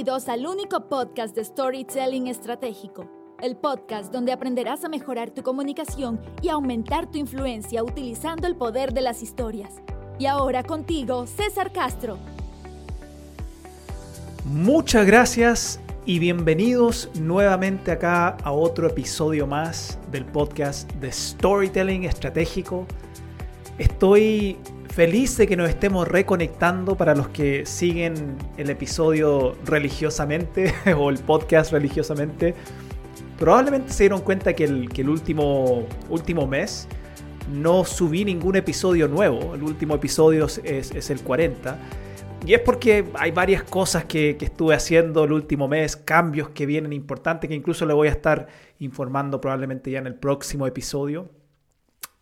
Bienvenidos 0.00 0.30
al 0.30 0.46
único 0.46 0.88
podcast 0.88 1.36
de 1.36 1.44
Storytelling 1.44 2.28
Estratégico, 2.28 3.06
el 3.42 3.54
podcast 3.58 4.10
donde 4.10 4.32
aprenderás 4.32 4.82
a 4.82 4.88
mejorar 4.88 5.30
tu 5.30 5.42
comunicación 5.42 6.18
y 6.40 6.48
aumentar 6.48 7.10
tu 7.10 7.18
influencia 7.18 7.84
utilizando 7.84 8.46
el 8.46 8.56
poder 8.56 8.94
de 8.94 9.02
las 9.02 9.22
historias. 9.22 9.74
Y 10.18 10.24
ahora 10.24 10.62
contigo, 10.62 11.26
César 11.26 11.70
Castro. 11.70 12.16
Muchas 14.46 15.06
gracias 15.06 15.80
y 16.06 16.18
bienvenidos 16.18 17.10
nuevamente 17.20 17.90
acá 17.90 18.38
a 18.42 18.52
otro 18.52 18.86
episodio 18.86 19.46
más 19.46 19.98
del 20.10 20.24
podcast 20.24 20.90
de 20.92 21.12
Storytelling 21.12 22.04
Estratégico. 22.04 22.86
Estoy 23.76 24.56
feliz 24.90 25.36
de 25.36 25.46
que 25.46 25.56
nos 25.56 25.68
estemos 25.68 26.06
reconectando 26.06 26.96
para 26.96 27.14
los 27.14 27.28
que 27.28 27.64
siguen 27.64 28.36
el 28.56 28.70
episodio 28.70 29.56
religiosamente 29.64 30.74
o 30.98 31.10
el 31.10 31.18
podcast 31.18 31.72
religiosamente. 31.72 32.54
Probablemente 33.38 33.92
se 33.92 34.04
dieron 34.04 34.20
cuenta 34.20 34.52
que 34.52 34.64
el, 34.64 35.08
último, 35.08 35.86
último 36.10 36.46
mes 36.46 36.88
no 37.50 37.84
subí 37.84 38.24
ningún 38.24 38.56
episodio 38.56 39.08
nuevo. 39.08 39.54
El 39.54 39.62
último 39.62 39.94
episodio 39.94 40.46
es, 40.46 41.10
el 41.10 41.20
40. 41.22 41.78
Y 42.44 42.54
es 42.54 42.60
porque 42.60 43.06
hay 43.14 43.30
varias 43.30 43.62
cosas 43.62 44.04
que, 44.04 44.36
que, 44.36 44.46
estuve 44.46 44.74
haciendo 44.74 45.24
el 45.24 45.32
último 45.32 45.68
mes, 45.68 45.96
cambios 45.96 46.50
que 46.50 46.66
vienen 46.66 46.92
importantes, 46.92 47.48
que 47.48 47.54
incluso 47.54 47.86
le 47.86 47.94
voy 47.94 48.08
a 48.08 48.10
estar 48.10 48.48
informando 48.78 49.40
probablemente 49.40 49.90
ya 49.90 49.98
en 50.00 50.06
el 50.06 50.14
próximo 50.14 50.66
episodio. 50.66 51.28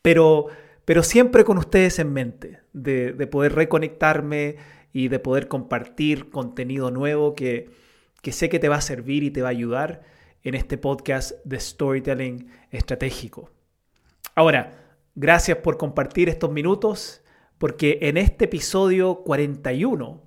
Pero 0.02 0.48
pero 0.88 1.02
siempre 1.02 1.44
con 1.44 1.58
ustedes 1.58 1.98
en 1.98 2.14
mente, 2.14 2.62
de, 2.72 3.12
poder 3.26 3.54
reconectarme 3.54 4.56
y 4.90 5.08
de 5.08 5.18
poder 5.18 5.46
compartir 5.46 6.30
contenido 6.30 6.90
nuevo 6.90 7.34
que, 7.34 7.68
que 8.22 8.32
sé 8.32 8.48
que 8.48 8.58
te 8.58 8.70
va 8.70 8.76
a 8.76 8.80
servir 8.80 9.22
y 9.22 9.30
te 9.30 9.42
va 9.42 9.48
a 9.48 9.50
ayudar 9.50 10.00
en 10.44 10.54
este 10.54 10.78
podcast 10.78 11.32
de 11.44 11.60
storytelling 11.60 12.50
estratégico. 12.70 13.50
Ahora, 14.34 14.96
gracias 15.14 15.58
por 15.58 15.76
compartir 15.76 16.30
estos 16.30 16.50
minutos, 16.50 17.20
porque 17.58 17.98
en 18.00 18.16
este 18.16 18.46
episodio 18.46 19.16
41 19.24 20.22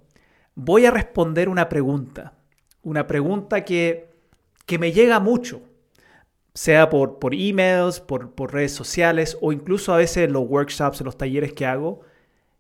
voy 0.53 0.85
a 0.85 0.91
responder 0.91 1.49
una 1.49 1.69
pregunta, 1.69 2.35
una 2.83 3.07
pregunta 3.07 3.65
que, 3.65 4.11
que 4.67 4.77
me 4.77 4.91
llega 4.91 5.19
mucho 5.19 5.63
sea 6.53 6.89
por, 6.89 7.19
por 7.19 7.33
emails, 7.33 7.99
por, 7.99 8.33
por, 8.33 8.53
redes 8.53 8.73
sociales 8.73 9.37
o 9.41 9.51
incluso 9.51 9.93
a 9.93 9.97
veces 9.97 10.25
en 10.25 10.33
los 10.33 10.47
workshops, 10.47 10.99
en 10.99 11.05
los 11.05 11.17
talleres 11.17 11.53
que 11.53 11.65
hago, 11.65 12.01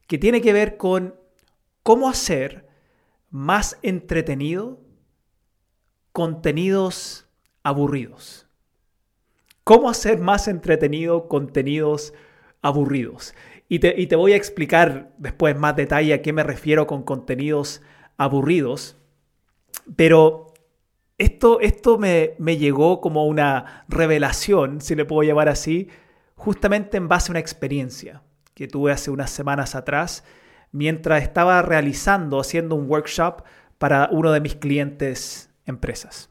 que 0.07 0.17
tiene 0.17 0.41
que 0.41 0.53
ver 0.53 0.77
con 0.77 1.15
cómo 1.83 2.09
hacer 2.09 2.67
más 3.29 3.77
entretenido 3.81 4.79
contenidos 6.11 7.27
aburridos. 7.63 8.47
¿Cómo 9.63 9.89
hacer 9.89 10.19
más 10.19 10.47
entretenido 10.47 11.27
contenidos 11.27 12.13
aburridos? 12.61 13.35
Y 13.69 13.79
te, 13.79 13.99
y 13.99 14.07
te 14.07 14.15
voy 14.15 14.33
a 14.33 14.35
explicar 14.35 15.13
después 15.17 15.57
más 15.57 15.75
detalle 15.75 16.13
a 16.13 16.21
qué 16.21 16.33
me 16.33 16.43
refiero 16.43 16.87
con 16.87 17.03
contenidos 17.03 17.81
aburridos. 18.17 18.97
Pero 19.95 20.50
esto, 21.21 21.59
esto 21.59 21.99
me, 21.99 22.35
llegó 22.57 22.99
como 22.99 23.27
una 23.27 23.85
revelación, 23.87 24.81
si 24.81 24.95
le 24.95 25.05
puedo 25.05 25.21
llamar 25.21 25.49
así, 25.49 25.87
justamente 26.35 26.97
en 26.97 27.07
base 27.07 27.31
a 27.31 27.33
una 27.33 27.39
experiencia 27.39 28.23
que 28.55 28.67
tuve 28.67 28.91
hace 28.91 29.11
unas 29.11 29.29
semanas 29.29 29.75
atrás, 29.75 30.23
mientras 30.71 31.21
estaba 31.21 31.61
realizando, 31.61 32.39
haciendo 32.39 32.75
un 32.75 32.89
workshop 32.89 33.43
para 33.77 34.09
uno 34.11 34.31
de 34.31 34.41
mis 34.41 34.55
clientes 34.55 35.51
empresas. 35.65 36.29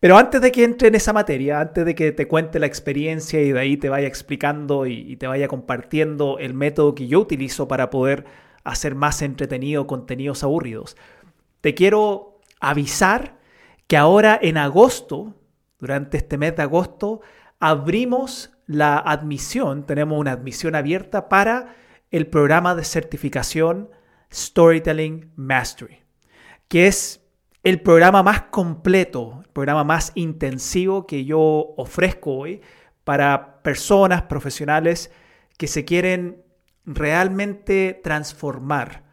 Pero 0.00 0.16
antes 0.16 0.40
de 0.40 0.50
que 0.50 0.64
entre 0.64 0.88
en 0.88 0.96
esa 0.96 1.12
materia, 1.12 1.60
antes 1.60 1.84
de 1.84 1.94
que 1.94 2.10
te 2.10 2.26
cuente 2.26 2.58
la 2.58 2.66
experiencia 2.66 3.40
y 3.40 3.52
de 3.52 3.60
ahí 3.60 3.76
te 3.76 3.88
vaya 3.88 4.08
explicando 4.08 4.86
y, 4.86 5.16
te 5.16 5.28
vaya 5.28 5.46
compartiendo 5.46 6.38
el 6.38 6.54
método 6.54 6.94
que 6.94 7.06
yo 7.06 7.20
utilizo 7.20 7.68
para 7.68 7.90
poder 7.90 8.24
hacer 8.64 8.96
más 8.96 9.22
entretenido 9.22 9.86
contenidos 9.86 10.42
aburridos, 10.42 10.96
te 11.60 11.74
quiero 11.74 12.40
avisar 12.60 13.37
que 13.88 13.96
ahora 13.96 14.38
en 14.40 14.58
agosto, 14.58 15.34
durante 15.78 16.18
este 16.18 16.38
mes 16.38 16.54
de 16.54 16.62
agosto, 16.62 17.22
abrimos 17.58 18.52
la 18.66 18.98
admisión, 18.98 19.86
tenemos 19.86 20.20
una 20.20 20.32
admisión 20.32 20.74
abierta 20.74 21.28
para 21.28 21.74
el 22.10 22.26
programa 22.26 22.74
de 22.74 22.84
certificación 22.84 23.90
Storytelling 24.32 25.32
Mastery, 25.36 26.02
que 26.68 26.86
es 26.86 27.24
el 27.64 27.80
programa 27.80 28.22
más 28.22 28.42
completo, 28.42 29.40
el 29.42 29.50
programa 29.50 29.84
más 29.84 30.12
intensivo 30.14 31.06
que 31.06 31.24
yo 31.24 31.40
ofrezco 31.76 32.34
hoy 32.34 32.60
para 33.04 33.62
personas 33.62 34.22
profesionales 34.22 35.10
que 35.56 35.66
se 35.66 35.86
quieren 35.86 36.44
realmente 36.84 37.98
transformar 38.04 39.04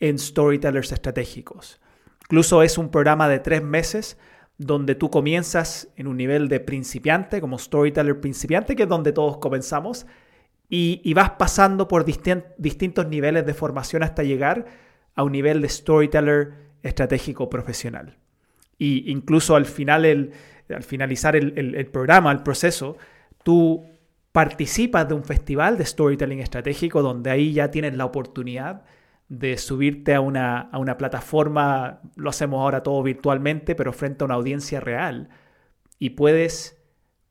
en 0.00 0.18
storytellers 0.18 0.92
estratégicos. 0.92 1.80
Incluso 2.30 2.62
es 2.62 2.76
un 2.76 2.90
programa 2.90 3.26
de 3.26 3.38
tres 3.38 3.62
meses 3.62 4.18
donde 4.58 4.94
tú 4.94 5.08
comienzas 5.08 5.88
en 5.96 6.06
un 6.06 6.18
nivel 6.18 6.48
de 6.48 6.60
principiante, 6.60 7.40
como 7.40 7.58
storyteller 7.58 8.20
principiante, 8.20 8.76
que 8.76 8.82
es 8.82 8.88
donde 8.88 9.12
todos 9.12 9.38
comenzamos, 9.38 10.06
y, 10.68 11.14
vas 11.14 11.30
pasando 11.30 11.88
por 11.88 12.04
distintos 12.04 13.08
niveles 13.08 13.46
de 13.46 13.54
formación 13.54 14.02
hasta 14.02 14.22
llegar 14.24 14.66
a 15.14 15.22
un 15.22 15.32
nivel 15.32 15.62
de 15.62 15.70
storyteller 15.70 16.52
estratégico 16.82 17.48
profesional. 17.48 18.18
Y 18.76 19.10
incluso 19.10 19.56
al 19.56 19.64
final, 19.64 20.30
al 20.68 20.82
finalizar 20.82 21.34
el, 21.34 21.56
el 21.56 21.86
programa, 21.86 22.30
el 22.30 22.42
proceso, 22.42 22.98
tú 23.42 23.86
participas 24.32 25.08
de 25.08 25.14
un 25.14 25.24
festival 25.24 25.78
de 25.78 25.86
storytelling 25.86 26.40
estratégico 26.40 27.00
donde 27.00 27.30
ahí 27.30 27.54
ya 27.54 27.70
tienes 27.70 27.96
la 27.96 28.04
oportunidad 28.04 28.82
subirte 29.56 30.14
a 30.14 30.20
una, 30.20 30.60
a 30.60 30.78
una 30.78 30.96
plataforma, 30.96 32.00
lo 32.16 32.30
hacemos 32.30 32.60
ahora 32.60 32.82
todo 32.82 33.02
virtualmente, 33.02 33.74
pero 33.74 33.92
frente 33.92 34.24
a 34.24 34.26
una 34.26 34.34
audiencia 34.34 34.80
real, 34.80 35.28
y 35.98 36.10
puedes 36.10 36.82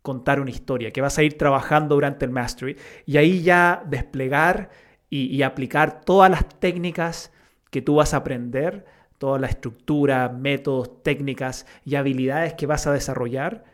contar 0.02 0.40
una 0.40 0.52
historia 0.52 0.92
que 0.92 1.02
vas 1.02 1.18
a 1.18 1.24
ir 1.24 1.38
trabajando 1.38 1.96
durante 1.96 2.26
el 2.26 2.32
Mastery 2.32 2.78
y 3.06 3.18
ahí 3.18 3.42
ya 3.42 3.84
desplegar 3.88 4.70
y, 5.10 5.26
y 5.36 5.44
aplicar 5.44 6.02
todas 6.02 6.32
las 6.32 6.48
técnicas 6.60 7.34
que 7.72 7.82
tú 7.82 7.96
vas 7.96 8.14
a 8.14 8.18
aprender, 8.18 8.86
toda 9.18 9.40
la 9.40 9.48
estructura, 9.48 10.30
métodos, 10.30 11.04
técnicas 11.04 11.66
y 11.84 11.96
habilidades 11.96 12.54
que 12.54 12.68
vas 12.68 12.88
a 12.88 12.94
desarrollar 12.94 13.66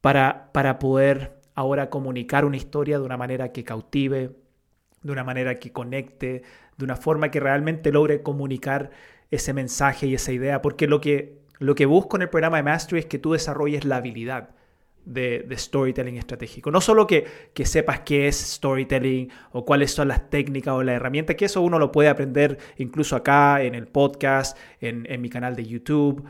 para, 0.00 0.50
para 0.52 0.78
poder 0.78 1.40
ahora 1.54 1.90
comunicar 1.90 2.44
una 2.44 2.56
historia 2.56 2.98
de 2.98 3.04
una 3.04 3.16
manera 3.16 3.52
que 3.52 3.64
cautive, 3.64 4.39
de 5.02 5.12
una 5.12 5.24
manera 5.24 5.54
que 5.56 5.72
conecte, 5.72 6.42
de 6.76 6.84
una 6.84 6.96
forma 6.96 7.30
que 7.30 7.40
realmente 7.40 7.92
logre 7.92 8.22
comunicar 8.22 8.90
ese 9.30 9.52
mensaje 9.52 10.06
y 10.06 10.14
esa 10.14 10.32
idea, 10.32 10.60
porque 10.62 10.86
lo 10.86 11.00
que, 11.00 11.38
lo 11.58 11.74
que 11.74 11.86
busco 11.86 12.16
en 12.16 12.22
el 12.22 12.28
programa 12.28 12.58
de 12.58 12.64
Mastery 12.64 13.00
es 13.00 13.06
que 13.06 13.18
tú 13.18 13.32
desarrolles 13.32 13.84
la 13.84 13.96
habilidad 13.96 14.50
de, 15.04 15.46
storytelling 15.56 16.16
estratégico. 16.16 16.70
No 16.70 16.80
solo 16.80 17.06
que, 17.06 17.26
que, 17.54 17.64
sepas 17.64 18.00
qué 18.00 18.28
es 18.28 18.36
storytelling 18.36 19.30
o 19.52 19.64
cuáles 19.64 19.92
son 19.92 20.08
las 20.08 20.28
técnicas 20.30 20.74
o 20.74 20.82
las 20.82 20.96
herramientas, 20.96 21.36
que 21.36 21.46
eso 21.46 21.62
uno 21.62 21.78
lo 21.78 21.92
puede 21.92 22.08
aprender 22.08 22.58
incluso 22.76 23.16
acá 23.16 23.62
en 23.62 23.74
el 23.74 23.86
podcast, 23.86 24.56
en, 24.80 25.06
en 25.10 25.20
mi 25.20 25.28
canal 25.30 25.56
de 25.56 25.66
YouTube. 25.66 26.24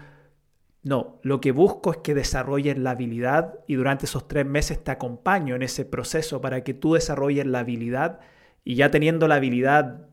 No, 0.82 1.19
lo 1.22 1.41
que 1.41 1.52
busco 1.52 1.91
es 1.91 1.98
que 1.98 2.14
desarrolles 2.14 2.78
la 2.78 2.92
habilidad 2.92 3.58
y 3.66 3.75
durante 3.75 4.06
esos 4.06 4.28
tres 4.28 4.47
meses 4.47 4.82
te 4.82 4.91
acompaño 4.91 5.54
en 5.54 5.62
ese 5.62 5.84
proceso 5.84 6.41
para 6.41 6.64
que 6.64 6.72
tú 6.72 6.94
desarrolles 6.94 7.47
la 7.47 7.60
habilidad 7.60 8.20
y 8.65 8.75
ya 8.75 8.91
teniendo 8.91 9.28
la 9.28 9.37
habilidad 9.37 10.06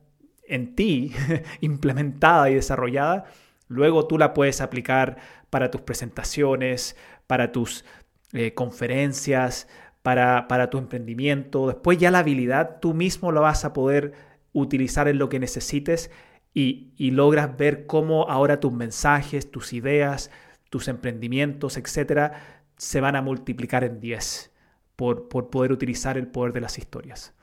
en 0.48 0.76
ti 0.76 1.14
implementada 1.62 2.50
y 2.50 2.56
desarrollada, 2.56 3.26
luego 3.68 4.08
tú 4.08 4.18
la 4.18 4.34
puedes 4.34 4.62
aplicar 4.62 5.18
para 5.50 5.72
tus 5.72 5.82
presentaciones, 5.82 6.96
para 7.28 7.52
tus 7.52 7.86
eh, 8.34 8.54
conferencias, 8.54 9.68
para, 10.02 10.48
para, 10.48 10.70
tu 10.70 10.78
emprendimiento. 10.78 11.68
Después 11.68 11.98
ya 11.98 12.12
la 12.12 12.20
habilidad 12.20 12.80
tú 12.80 12.94
mismo 12.94 13.32
la 13.32 13.42
vas 13.42 13.66
a 13.66 13.74
poder 13.74 14.14
utilizar 14.54 15.08
en 15.08 15.18
lo 15.18 15.30
que 15.30 15.40
necesites 15.40 16.12
y, 16.54 16.94
y 16.98 17.12
logras 17.12 17.58
ver 17.58 17.86
cómo 17.86 18.30
ahora 18.30 18.60
tus 18.60 18.72
mensajes, 18.72 19.52
tus 19.52 19.74
ideas, 19.74 20.32
tus 20.70 20.88
emprendimientos, 20.88 21.78
etcétera, 21.78 22.62
se 22.78 23.02
van 23.02 23.16
a 23.16 23.22
multiplicar 23.22 23.84
en 23.84 24.00
10 24.00 24.52
por, 24.96 25.28
por 25.30 25.50
poder 25.50 25.72
utilizar 25.72 26.18
el 26.18 26.28
poder 26.28 26.54
de 26.54 26.62
las 26.62 26.78
historias. 26.78 27.34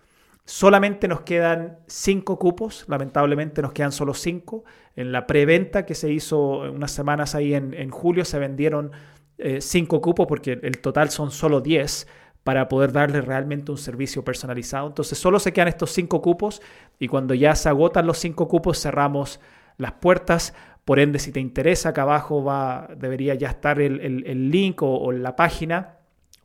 Solamente 0.47 1.09
nos 1.09 1.23
quedan 1.23 1.79
cinco 1.87 2.39
cupos, 2.39 2.85
lamentablemente 2.87 3.63
nos 3.63 3.73
quedan 3.73 3.93
solo 3.93 4.13
cinco. 4.13 4.65
En 4.95 5.11
la 5.11 5.27
preventa 5.27 5.87
que 5.87 5.95
se 5.95 6.13
hizo 6.13 6.71
unas 6.71 6.91
semanas 6.91 7.35
ahí 7.35 7.55
en, 7.55 7.91
julio 7.91 8.27
se 8.27 8.39
vendieron 8.39 8.93
eh, 9.39 9.63
cinco 9.63 10.03
cupos 10.03 10.27
porque 10.27 10.59
el 10.63 10.79
total 10.81 11.11
son 11.11 11.31
solo 11.31 11.61
diez 11.61 12.07
para 12.45 12.69
poder 12.69 12.93
darle 12.93 13.23
realmente 13.23 13.73
un 13.73 13.79
servicio 13.79 14.23
personalizado. 14.23 14.87
Entonces 14.87 15.17
solo 15.17 15.41
se 15.41 15.55
quedan 15.55 15.69
estos 15.69 15.93
cinco 15.93 16.21
cupos 16.21 16.61
y 16.99 17.09
cuando 17.09 17.33
ya 17.33 17.55
se 17.55 17.71
agotan 17.71 18.07
los 18.07 18.19
cinco 18.19 18.47
cupos 18.47 18.81
cerramos 18.81 19.41
las 19.79 19.93
puertas 19.93 20.55
Por 20.85 20.99
ende, 21.01 21.19
si 21.19 21.33
te 21.33 21.41
interesa, 21.41 21.89
acá 21.89 22.03
abajo 22.03 22.45
va, 22.45 22.89
debería 22.99 23.35
ya 23.35 23.49
estar 23.49 23.81
el, 23.81 24.51
link 24.51 24.83
o, 24.83 25.11
la 25.13 25.35
página 25.35 25.97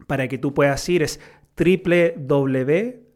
para 0.07 0.30
que 0.30 0.38
tú 0.38 0.54
puedas 0.54 0.88
ir. 0.88 1.04
Es 1.04 1.19
www, 1.57 3.08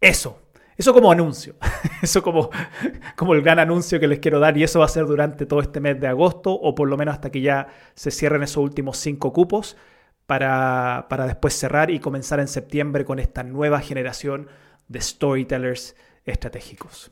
Eso, 0.00 0.40
eso 0.76 0.92
como 0.92 1.12
anuncio, 1.12 1.54
eso 2.02 2.24
como, 2.24 2.50
como 3.14 3.34
el 3.34 3.42
gran 3.42 3.60
anuncio 3.60 4.00
que 4.00 4.08
les 4.08 4.18
quiero 4.18 4.40
dar 4.40 4.58
y 4.58 4.64
eso 4.64 4.80
va 4.80 4.86
a 4.86 4.88
ser 4.88 5.06
durante 5.06 5.46
todo 5.46 5.60
este 5.60 5.78
mes 5.78 6.00
de 6.00 6.08
agosto 6.08 6.52
o 6.52 6.74
por 6.74 6.88
lo 6.88 6.96
menos 6.96 7.14
hasta 7.14 7.30
que 7.30 7.40
ya 7.40 7.68
se 7.94 8.10
cierren 8.10 8.42
esos 8.42 8.64
últimos 8.64 8.96
cinco 8.96 9.32
cupos 9.32 9.76
para, 10.28 11.06
para 11.08 11.26
después 11.26 11.54
cerrar 11.54 11.90
y 11.90 12.00
comenzar 12.00 12.38
en 12.38 12.48
septiembre 12.48 13.06
con 13.06 13.18
esta 13.18 13.42
nueva 13.42 13.80
generación 13.80 14.46
de 14.86 15.00
storytellers 15.00 15.96
estratégicos. 16.26 17.10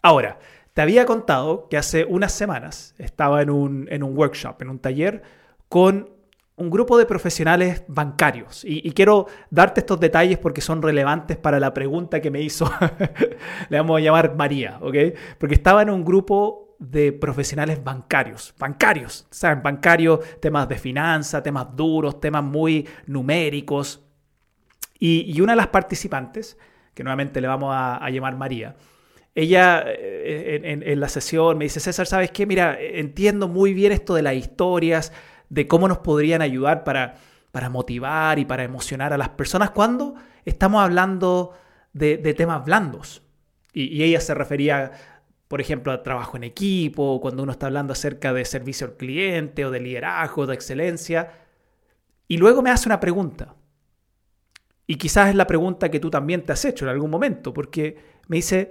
Ahora, 0.00 0.38
te 0.72 0.80
había 0.80 1.04
contado 1.04 1.68
que 1.68 1.76
hace 1.76 2.06
unas 2.06 2.32
semanas 2.32 2.94
estaba 2.96 3.42
en 3.42 3.50
un, 3.50 3.86
en 3.90 4.02
un 4.02 4.16
workshop, 4.16 4.62
en 4.62 4.70
un 4.70 4.78
taller, 4.78 5.20
con 5.68 6.08
un 6.56 6.70
grupo 6.70 6.96
de 6.96 7.04
profesionales 7.04 7.84
bancarios. 7.86 8.64
Y, 8.64 8.90
quiero 8.92 9.26
darte 9.50 9.80
estos 9.80 10.00
detalles 10.00 10.38
porque 10.38 10.62
son 10.62 10.80
relevantes 10.80 11.36
para 11.36 11.60
la 11.60 11.74
pregunta 11.74 12.22
que 12.22 12.30
me 12.30 12.40
hizo, 12.40 12.70
le 13.68 13.76
vamos 13.76 13.98
a 13.98 14.00
llamar 14.00 14.36
María, 14.36 14.78
¿ok? 14.80 14.96
Porque 15.36 15.54
estaba 15.54 15.82
en 15.82 15.90
un 15.90 16.02
grupo 16.02 16.69
de 16.80 17.12
profesionales 17.12 17.84
bancarios, 17.84 18.54
bancarios, 18.58 19.26
¿saben? 19.30 19.62
Bancarios, 19.62 20.20
temas 20.40 20.68
de 20.68 20.78
finanzas, 20.78 21.42
temas 21.42 21.68
duros, 21.76 22.20
temas 22.20 22.42
muy 22.42 22.88
numéricos. 23.06 24.02
Y, 24.98 25.40
una 25.40 25.52
de 25.52 25.56
las 25.56 25.68
participantes, 25.68 26.58
que 26.94 27.04
nuevamente 27.04 27.40
le 27.40 27.48
vamos 27.48 27.72
a, 27.72 28.08
llamar 28.10 28.36
María, 28.36 28.76
ella 29.34 29.84
eh, 29.86 30.60
en, 30.64 31.00
la 31.00 31.08
sesión 31.08 31.56
me 31.56 31.66
dice, 31.66 31.80
César, 31.80 32.06
¿sabes 32.06 32.32
qué? 32.32 32.46
Mira, 32.46 32.76
entiendo 32.80 33.46
muy 33.46 33.72
bien 33.74 33.92
esto 33.92 34.14
de 34.14 34.22
las 34.22 34.34
historias, 34.34 35.12
de 35.48 35.68
cómo 35.68 35.86
nos 35.86 35.98
podrían 35.98 36.42
ayudar 36.42 36.82
para, 36.82 37.16
para 37.52 37.68
motivar 37.68 38.38
y 38.38 38.44
para 38.44 38.64
emocionar 38.64 39.12
a 39.12 39.18
las 39.18 39.30
personas 39.30 39.70
cuando 39.70 40.14
estamos 40.44 40.82
hablando 40.82 41.54
de, 41.92 42.34
temas 42.34 42.64
blandos. 42.64 43.22
Y, 43.72 44.02
ella 44.02 44.20
se 44.20 44.34
refería, 44.34 44.92
por 45.50 45.60
ejemplo, 45.60 45.98
trabajo 46.02 46.36
en 46.36 46.44
equipo, 46.44 47.20
cuando 47.20 47.42
uno 47.42 47.50
está 47.50 47.66
hablando 47.66 47.92
acerca 47.92 48.32
de 48.32 48.44
servicio 48.44 48.86
al 48.86 48.96
cliente 48.96 49.64
o 49.64 49.72
de 49.72 49.80
liderazgo, 49.80 50.46
de 50.46 50.54
excelencia. 50.54 51.32
Y 52.28 52.36
luego 52.36 52.62
me 52.62 52.70
hace 52.70 52.88
una 52.88 53.00
pregunta. 53.00 53.56
Y 54.86 54.94
quizás 54.94 55.30
es 55.30 55.34
la 55.34 55.48
pregunta 55.48 55.90
que 55.90 55.98
tú 55.98 56.08
también 56.08 56.46
te 56.46 56.52
has 56.52 56.64
hecho 56.64 56.84
en 56.84 56.92
algún 56.92 57.10
momento, 57.10 57.52
porque 57.52 57.96
me 58.28 58.36
dice, 58.36 58.70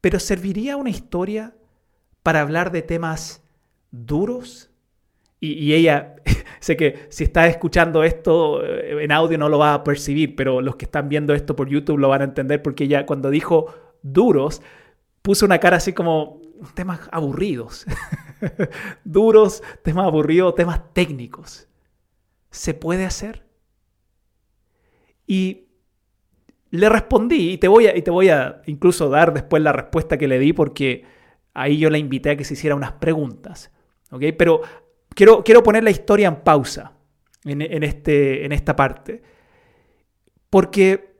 ¿pero 0.00 0.18
serviría 0.18 0.76
una 0.76 0.90
historia 0.90 1.54
para 2.24 2.40
hablar 2.40 2.72
de 2.72 2.82
temas 2.82 3.44
duros 3.92 4.72
y, 5.38 5.72
ella, 5.72 6.16
sé 6.58 6.76
que 6.76 7.06
si 7.10 7.22
estás 7.22 7.48
escuchando 7.48 8.02
esto 8.02 8.64
eh, 8.64 9.04
en 9.04 9.12
audio 9.12 9.38
no 9.38 9.48
lo 9.48 9.60
va 9.60 9.72
a 9.72 9.84
percibir, 9.84 10.34
pero 10.34 10.60
los 10.62 10.74
que 10.74 10.86
están 10.86 11.08
viendo 11.08 11.32
esto 11.32 11.54
por 11.54 11.68
YouTube 11.68 11.98
lo 11.98 12.08
van 12.08 12.22
a 12.22 12.24
entender 12.24 12.60
porque 12.60 12.82
ella 12.82 13.06
cuando 13.06 13.30
dijo 13.30 13.72
duros, 14.02 14.62
puso 15.28 15.44
una 15.44 15.58
cara 15.58 15.76
así 15.76 15.92
como 15.92 16.40
temas 16.72 17.00
aburridos. 17.12 17.84
duros, 19.04 19.62
temas 19.82 20.06
aburridos, 20.06 20.54
temas 20.54 20.94
técnicos. 20.94 21.68
¿Se 22.50 22.72
puede 22.72 23.04
hacer? 23.04 23.44
Y 25.26 25.66
le 26.70 26.88
respondí 26.88 27.52
y 27.52 27.58
te 27.58 27.68
voy 27.68 27.88
a, 27.88 27.94
y 27.94 28.00
te 28.00 28.10
voy 28.10 28.30
a 28.30 28.62
incluso 28.64 29.10
dar 29.10 29.34
después 29.34 29.62
la 29.62 29.72
respuesta 29.72 30.16
que 30.16 30.28
le 30.28 30.38
di 30.38 30.54
porque 30.54 31.04
ahí 31.52 31.76
yo 31.76 31.90
la 31.90 31.98
invité 31.98 32.30
a 32.30 32.36
que 32.38 32.44
se 32.44 32.54
hiciera 32.54 32.74
unas 32.74 32.92
preguntas. 32.92 33.70
¿ok? 34.10 34.22
Pero 34.38 34.62
Quiero, 35.14 35.62
poner 35.62 35.84
la 35.84 35.90
historia 35.90 36.28
en 36.28 36.36
pausa 36.36 36.92
en, 37.44 37.82
este, 37.82 38.46
en 38.46 38.52
esta 38.52 38.74
parte, 38.74 39.20
porque 40.48 41.12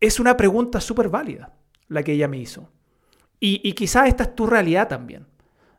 es 0.00 0.18
una 0.18 0.34
pregunta 0.34 0.80
súper 0.80 1.10
válida 1.10 1.52
la 1.88 2.02
que 2.02 2.12
ella 2.12 2.26
me 2.26 2.38
hizo. 2.38 2.70
Y, 3.40 3.60
y 3.62 3.72
quizás 3.72 4.08
esta 4.08 4.24
es 4.24 4.34
tu 4.34 4.46
realidad 4.46 4.88
también, 4.88 5.26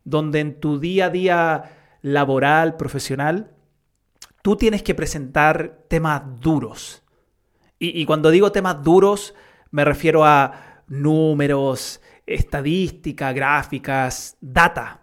donde 0.03 0.39
en 0.39 0.59
tu 0.59 0.79
día 0.79 1.05
a 1.05 1.09
día 1.09 1.63
laboral, 2.01 2.77
profesional, 2.77 3.51
tú 4.41 4.55
tienes 4.55 4.83
que 4.83 4.95
presentar 4.95 5.83
temas 5.87 6.21
duros. 6.39 7.03
Y, 7.81 8.05
cuando 8.05 8.29
digo 8.29 8.51
temas 8.51 8.83
duros, 8.83 9.33
me 9.71 9.85
refiero 9.85 10.25
a 10.25 10.83
números, 10.87 12.01
estadística, 12.25 13.31
gráficas, 13.31 14.35
data 14.41 15.01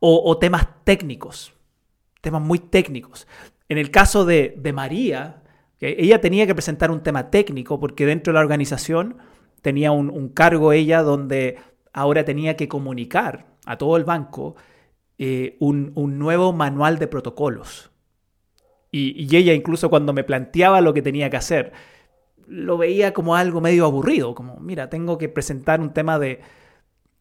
o 0.00 0.36
temas 0.38 0.66
técnicos 0.82 1.52
temas 2.20 2.42
muy 2.42 2.58
técnicos. 2.58 3.26
En 3.68 3.78
el 3.78 3.90
caso 3.90 4.24
de, 4.24 4.60
María, 4.74 5.42
ella 5.80 6.20
tenía 6.20 6.46
que 6.46 6.54
presentar 6.54 6.90
un 6.90 7.02
tema 7.02 7.30
técnico 7.30 7.78
porque 7.78 8.06
dentro 8.06 8.32
de 8.32 8.34
la 8.34 8.40
organización 8.40 9.18
tenía 9.62 9.92
un, 9.92 10.28
cargo 10.30 10.72
ella 10.72 11.02
donde 11.02 11.58
ahora 11.98 12.24
tenía 12.24 12.56
que 12.56 12.68
comunicar 12.68 13.46
a 13.66 13.76
todo 13.76 13.96
el 13.96 14.04
banco 14.04 14.54
eh, 15.18 15.56
un, 15.58 15.92
nuevo 16.18 16.52
manual 16.52 16.98
de 16.98 17.08
protocolos. 17.08 17.90
Y, 18.90 19.36
ella 19.36 19.52
incluso 19.52 19.90
cuando 19.90 20.12
me 20.12 20.24
planteaba 20.24 20.80
lo 20.80 20.94
que 20.94 21.02
tenía 21.02 21.28
que 21.28 21.36
hacer, 21.36 21.72
lo 22.46 22.78
veía 22.78 23.12
como 23.12 23.34
algo 23.34 23.60
medio 23.60 23.84
aburrido, 23.84 24.34
como, 24.34 24.60
mira, 24.60 24.88
tengo 24.88 25.18
que 25.18 25.28
presentar 25.28 25.80
un 25.80 25.92
tema 25.92 26.18
de, 26.20 26.40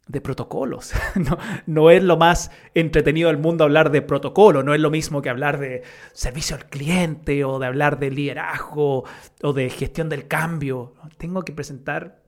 de 0.07 0.22
protocolos. 0.22 0.93
No, 1.15 1.38
no, 1.65 1.89
es 1.89 2.03
lo 2.03 2.17
más 2.17 2.51
entretenido 2.75 3.29
del 3.29 3.39
mundo 3.39 3.63
hablar 3.63 3.91
de 3.91 4.03
protocolo, 4.03 4.62
no 4.62 4.75
es 4.75 4.79
lo 4.79 4.91
mismo 4.91 5.24
que 5.24 5.29
hablar 5.29 5.60
de 5.60 5.81
servicio 6.13 6.55
al 6.55 6.65
cliente 6.67 7.43
o 7.43 7.57
de 7.57 7.65
hablar 7.65 7.98
de 7.98 8.12
liderazgo 8.12 9.05
o 9.41 9.53
de 9.53 9.69
gestión 9.72 10.07
del 10.07 10.27
cambio. 10.27 10.93
Tengo 11.17 11.43
que 11.43 11.53
presentar 11.53 12.22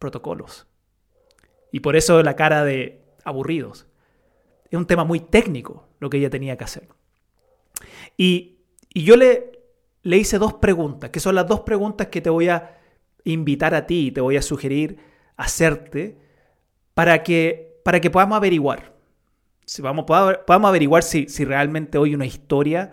protocolos. 0.00 0.66
Y 1.74 1.80
por 1.80 1.96
eso 1.96 2.22
la 2.22 2.36
cara 2.36 2.64
de 2.64 3.00
aburridos. 3.24 3.88
Es 4.70 4.78
un 4.78 4.86
tema 4.86 5.02
muy 5.02 5.18
técnico 5.18 5.88
lo 5.98 6.08
que 6.08 6.18
ella 6.18 6.30
tenía 6.30 6.56
que 6.56 6.62
hacer. 6.62 6.86
Y, 8.16 8.58
y 8.90 9.02
yo 9.02 9.16
le, 9.16 9.58
le 10.02 10.16
hice 10.16 10.38
dos 10.38 10.54
preguntas, 10.54 11.10
que 11.10 11.18
son 11.18 11.34
las 11.34 11.48
dos 11.48 11.62
preguntas 11.62 12.06
que 12.06 12.20
te 12.20 12.30
voy 12.30 12.48
a 12.48 12.78
invitar 13.24 13.74
a 13.74 13.88
ti 13.88 14.12
te 14.12 14.20
voy 14.20 14.36
a 14.36 14.42
sugerir 14.42 14.98
hacerte 15.36 16.16
para 16.94 17.24
que, 17.24 17.80
para 17.84 17.98
que 17.98 18.08
podamos 18.08 18.36
averiguar. 18.36 18.94
Si 19.64 19.82
vamos, 19.82 20.04
podamos 20.04 20.68
averiguar 20.68 21.02
si, 21.02 21.28
si 21.28 21.44
realmente 21.44 21.98
hoy 21.98 22.14
una 22.14 22.26
historia 22.26 22.92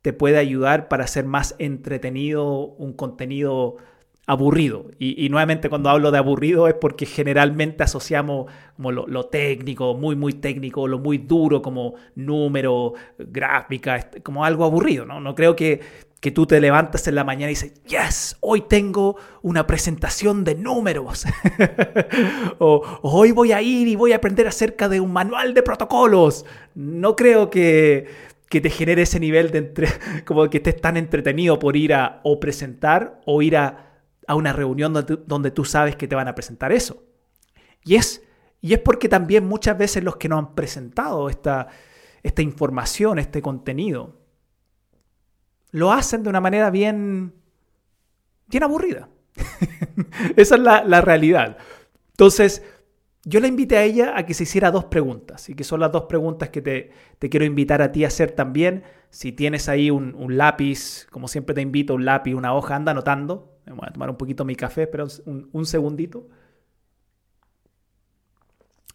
te 0.00 0.14
puede 0.14 0.38
ayudar 0.38 0.88
para 0.88 1.04
hacer 1.04 1.26
más 1.26 1.54
entretenido 1.58 2.64
un 2.64 2.94
contenido 2.94 3.76
aburrido. 4.26 4.86
Y, 4.98 5.28
nuevamente 5.28 5.68
cuando 5.68 5.90
hablo 5.90 6.10
de 6.10 6.18
aburrido 6.18 6.68
es 6.68 6.74
porque 6.74 7.06
generalmente 7.06 7.82
asociamos 7.82 8.50
como 8.76 8.92
lo, 8.92 9.24
técnico, 9.24 9.94
muy, 9.94 10.16
muy 10.16 10.34
técnico, 10.34 10.86
lo 10.86 10.98
muy 10.98 11.18
duro 11.18 11.60
como 11.60 11.94
número, 12.14 12.94
gráfica, 13.18 14.10
como 14.22 14.44
algo 14.44 14.64
aburrido. 14.64 15.04
No, 15.04 15.20
no 15.20 15.34
creo 15.34 15.56
que, 15.56 15.80
que 16.20 16.30
tú 16.30 16.46
te 16.46 16.60
levantas 16.60 17.08
en 17.08 17.16
la 17.16 17.24
mañana 17.24 17.50
y 17.50 17.54
dices, 17.54 17.74
yes, 17.84 18.36
hoy 18.40 18.62
tengo 18.68 19.16
una 19.42 19.66
presentación 19.66 20.44
de 20.44 20.54
números. 20.54 21.24
o, 22.60 23.00
hoy 23.02 23.32
voy 23.32 23.50
a 23.50 23.60
ir 23.60 23.88
y 23.88 23.96
voy 23.96 24.12
a 24.12 24.16
aprender 24.16 24.46
acerca 24.46 24.88
de 24.88 25.00
un 25.00 25.12
manual 25.12 25.52
de 25.52 25.64
protocolos. 25.64 26.46
No 26.76 27.16
creo 27.16 27.50
que, 27.50 28.06
que 28.48 28.60
te 28.60 28.70
genere 28.70 29.02
ese 29.02 29.18
nivel 29.18 29.50
de 29.50 29.58
entre, 29.58 29.88
como 30.24 30.48
que 30.48 30.58
estés 30.58 30.80
tan 30.80 30.96
entretenido 30.96 31.58
por 31.58 31.76
ir 31.76 31.92
a 31.92 32.20
o 32.22 32.38
presentar 32.38 33.20
o 33.26 33.42
ir 33.42 33.56
a, 33.56 33.91
a 34.26 34.34
una 34.34 34.52
reunión 34.52 34.92
donde, 34.92 35.50
tú 35.50 35.64
sabes 35.64 35.96
que 35.96 36.08
te 36.08 36.14
van 36.14 36.28
a 36.28 36.34
presentar 36.34 36.72
eso. 36.72 37.04
Y 37.84 37.96
es, 37.96 38.22
y 38.60 38.74
es 38.74 38.78
porque 38.78 39.08
también 39.08 39.46
muchas 39.46 39.76
veces 39.76 40.04
los 40.04 40.16
que 40.16 40.28
nos 40.28 40.38
han 40.38 40.54
presentado 40.54 41.28
esta, 41.28 41.68
esta 42.22 42.42
información, 42.42 43.18
este 43.18 43.42
contenido, 43.42 44.20
lo 45.70 45.92
hacen 45.92 46.22
de 46.22 46.28
una 46.28 46.40
manera 46.40 46.70
bien, 46.70 47.34
bien 48.46 48.62
aburrida. 48.62 49.08
Esa 50.36 50.54
es 50.54 50.60
la, 50.60 50.84
la 50.84 51.00
realidad. 51.00 51.56
Entonces, 52.10 52.62
yo 53.24 53.38
le 53.38 53.46
invité 53.46 53.76
a 53.76 53.84
ella 53.84 54.14
a 54.16 54.26
que 54.26 54.34
se 54.34 54.42
hiciera 54.42 54.72
dos 54.72 54.86
preguntas, 54.86 55.48
y 55.48 55.54
que 55.54 55.62
son 55.62 55.80
las 55.80 55.92
dos 55.92 56.04
preguntas 56.04 56.48
que 56.48 56.60
te, 56.60 56.90
quiero 57.28 57.44
invitar 57.44 57.80
a 57.80 57.92
ti 57.92 58.04
a 58.04 58.08
hacer 58.08 58.32
también. 58.32 58.82
Si 59.10 59.30
tienes 59.30 59.68
ahí 59.68 59.90
un, 59.90 60.36
lápiz, 60.36 61.06
como 61.10 61.28
siempre 61.28 61.54
te 61.54 61.60
invito, 61.60 61.94
un 61.94 62.04
lápiz, 62.04 62.34
una 62.34 62.54
hoja, 62.54 62.74
anda 62.74 62.90
anotando. 62.92 63.51
Me 63.66 63.72
voy 63.72 63.86
a 63.86 63.92
tomar 63.92 64.10
un 64.10 64.16
poquito 64.16 64.44
mi 64.44 64.56
café, 64.56 64.82
espera 64.82 65.04
un, 65.24 65.48
un 65.52 65.66
segundito. 65.66 66.28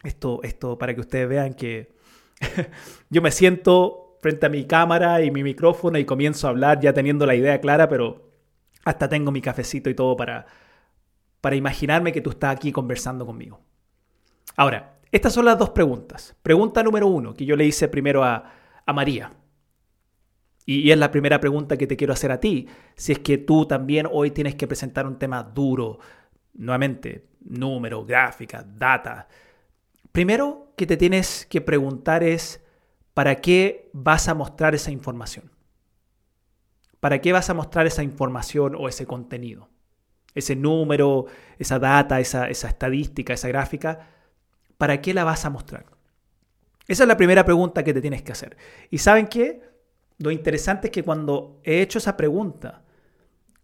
Esto, 0.04 0.40
esto 0.42 0.78
para 0.78 0.94
que 0.94 1.00
ustedes 1.00 1.28
vean 1.28 1.54
que 1.54 1.96
yo 3.10 3.22
me 3.22 3.30
siento 3.30 4.16
frente 4.20 4.46
a 4.46 4.48
mi 4.48 4.64
cámara 4.64 5.22
y 5.22 5.30
mi 5.30 5.42
micrófono 5.42 5.98
y 5.98 6.04
comienzo 6.04 6.46
a 6.46 6.50
hablar 6.50 6.80
ya 6.80 6.92
teniendo 6.92 7.26
la 7.26 7.34
idea 7.34 7.60
clara, 7.60 7.88
pero 7.88 8.30
hasta 8.84 9.08
tengo 9.08 9.30
mi 9.30 9.40
cafecito 9.40 9.90
y 9.90 9.94
todo 9.94 10.16
para, 10.16 10.46
para 11.40 11.56
imaginarme 11.56 12.12
que 12.12 12.20
tú 12.20 12.30
estás 12.30 12.54
aquí 12.54 12.72
conversando 12.72 13.26
conmigo. 13.26 13.60
Ahora, 14.56 14.98
estas 15.10 15.32
son 15.32 15.44
las 15.44 15.58
dos 15.58 15.70
preguntas. 15.70 16.36
Pregunta 16.42 16.82
número 16.82 17.06
uno, 17.06 17.34
que 17.34 17.44
yo 17.44 17.56
le 17.56 17.64
hice 17.64 17.88
primero 17.88 18.24
a, 18.24 18.52
María. 18.86 19.32
Y, 20.70 20.90
es 20.90 20.98
la 20.98 21.10
primera 21.10 21.40
pregunta 21.40 21.78
que 21.78 21.86
te 21.86 21.96
quiero 21.96 22.12
hacer 22.12 22.30
a 22.30 22.40
ti. 22.40 22.68
Si 22.94 23.12
es 23.12 23.20
que 23.20 23.38
tú 23.38 23.64
también 23.64 24.06
hoy 24.12 24.32
tienes 24.32 24.54
que 24.54 24.66
presentar 24.66 25.06
un 25.06 25.18
tema 25.18 25.42
duro, 25.42 25.98
nuevamente, 26.52 27.24
número, 27.40 28.04
gráfica, 28.04 28.62
data. 28.62 29.28
Primero 30.12 30.74
que 30.76 30.84
te 30.86 30.98
tienes 30.98 31.46
que 31.46 31.62
preguntar 31.62 32.22
es, 32.22 32.62
¿para 33.14 33.36
qué 33.36 33.88
vas 33.94 34.28
a 34.28 34.34
mostrar 34.34 34.74
esa 34.74 34.90
información? 34.90 35.50
¿Para 37.00 37.22
qué 37.22 37.32
vas 37.32 37.48
a 37.48 37.54
mostrar 37.54 37.86
esa 37.86 38.02
información 38.02 38.74
o 38.76 38.90
ese 38.90 39.06
contenido? 39.06 39.70
Ese 40.34 40.54
número, 40.54 41.24
esa 41.58 41.78
data, 41.78 42.20
esa, 42.20 42.50
esa 42.50 42.68
estadística, 42.68 43.32
esa 43.32 43.48
gráfica 43.48 44.10
¿para 44.76 45.00
qué 45.00 45.12
la 45.12 45.24
vas 45.24 45.46
a 45.46 45.50
mostrar? 45.50 45.86
Esa 46.86 47.04
es 47.04 47.08
la 47.08 47.16
primera 47.16 47.44
pregunta 47.44 47.84
que 47.84 47.92
te 47.92 48.00
tienes 48.00 48.22
que 48.22 48.32
hacer. 48.32 48.56
¿Y 48.90 48.98
saben 48.98 49.26
qué? 49.26 49.67
Lo 50.18 50.30
interesante 50.30 50.88
es 50.88 50.92
que 50.92 51.02
cuando 51.02 51.60
he 51.64 51.80
hecho 51.80 51.98
esa 51.98 52.16
pregunta, 52.16 52.84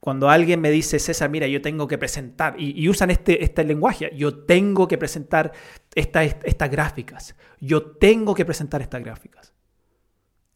cuando 0.01 0.29
alguien 0.29 0.61
me 0.61 0.71
dice, 0.71 0.99
César, 0.99 1.31
mira, 1.31 1.47
yo 1.47 1.63
tengo 1.63 1.89
que 1.89 1.99
presentar, 1.99 2.57
y, 2.59 2.89
usan 2.89 3.11
este, 3.11 3.43
este, 3.43 3.65
lenguaje, 3.65 4.11
yo 4.15 4.45
tengo 4.45 4.87
que 4.87 4.99
presentar 4.99 5.53
estas 5.95 6.71
gráficas, 6.71 7.35
yo 7.61 7.83
tengo 7.97 8.35
que 8.35 8.45
presentar 8.45 8.83
estas 8.83 9.03
gráficas. 9.03 9.55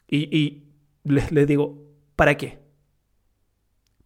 Y, 0.07 0.65
les, 1.05 1.47
digo, 1.47 1.83
¿para 2.15 2.37
qué? 2.37 2.59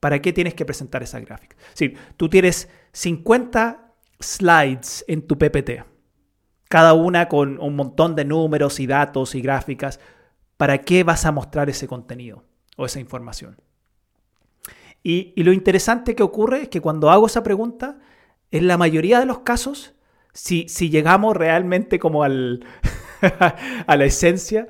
¿Para 0.00 0.20
qué 0.20 0.32
tienes 0.32 0.54
que 0.54 0.64
presentar 0.64 1.02
esas 1.02 1.25
gráficas? 1.25 1.58
Sí, 1.75 1.94
tú 2.16 2.28
tienes 2.28 2.68
50 2.92 3.94
slides 4.18 5.04
en 5.08 5.26
tu 5.26 5.37
PPT 5.38 5.92
cada 6.72 6.94
una 6.94 7.28
con 7.28 7.61
un 7.61 7.76
montón 7.76 8.16
de 8.16 8.25
números 8.25 8.80
y 8.80 8.87
datos 8.87 9.34
y 9.34 9.42
gráficas. 9.42 10.00
¿Para 10.56 10.78
qué 10.78 11.04
vas 11.04 11.26
a 11.26 11.32
mostrar 11.32 11.68
ese 11.71 11.88
contenido 11.88 12.44
o 12.76 12.87
esa 12.87 13.00
información? 13.00 13.56
Y, 15.02 15.40
lo 15.42 15.52
interesante 15.52 16.14
que 16.14 16.23
ocurre 16.23 16.62
es 16.62 16.68
que 16.68 16.80
cuando 16.80 17.11
hago 17.11 17.26
esa 17.26 17.42
pregunta, 17.42 17.99
en 18.50 18.68
la 18.68 18.78
mayoría 18.78 19.18
de 19.18 19.26
los 19.26 19.40
casos, 19.40 19.94
si, 20.32 20.68
si 20.68 20.90
llegamos 20.90 21.37
realmente 21.37 21.99
como 21.99 22.23
al, 22.23 22.64
a 23.87 23.97
la 23.97 24.04
esencia, 24.04 24.68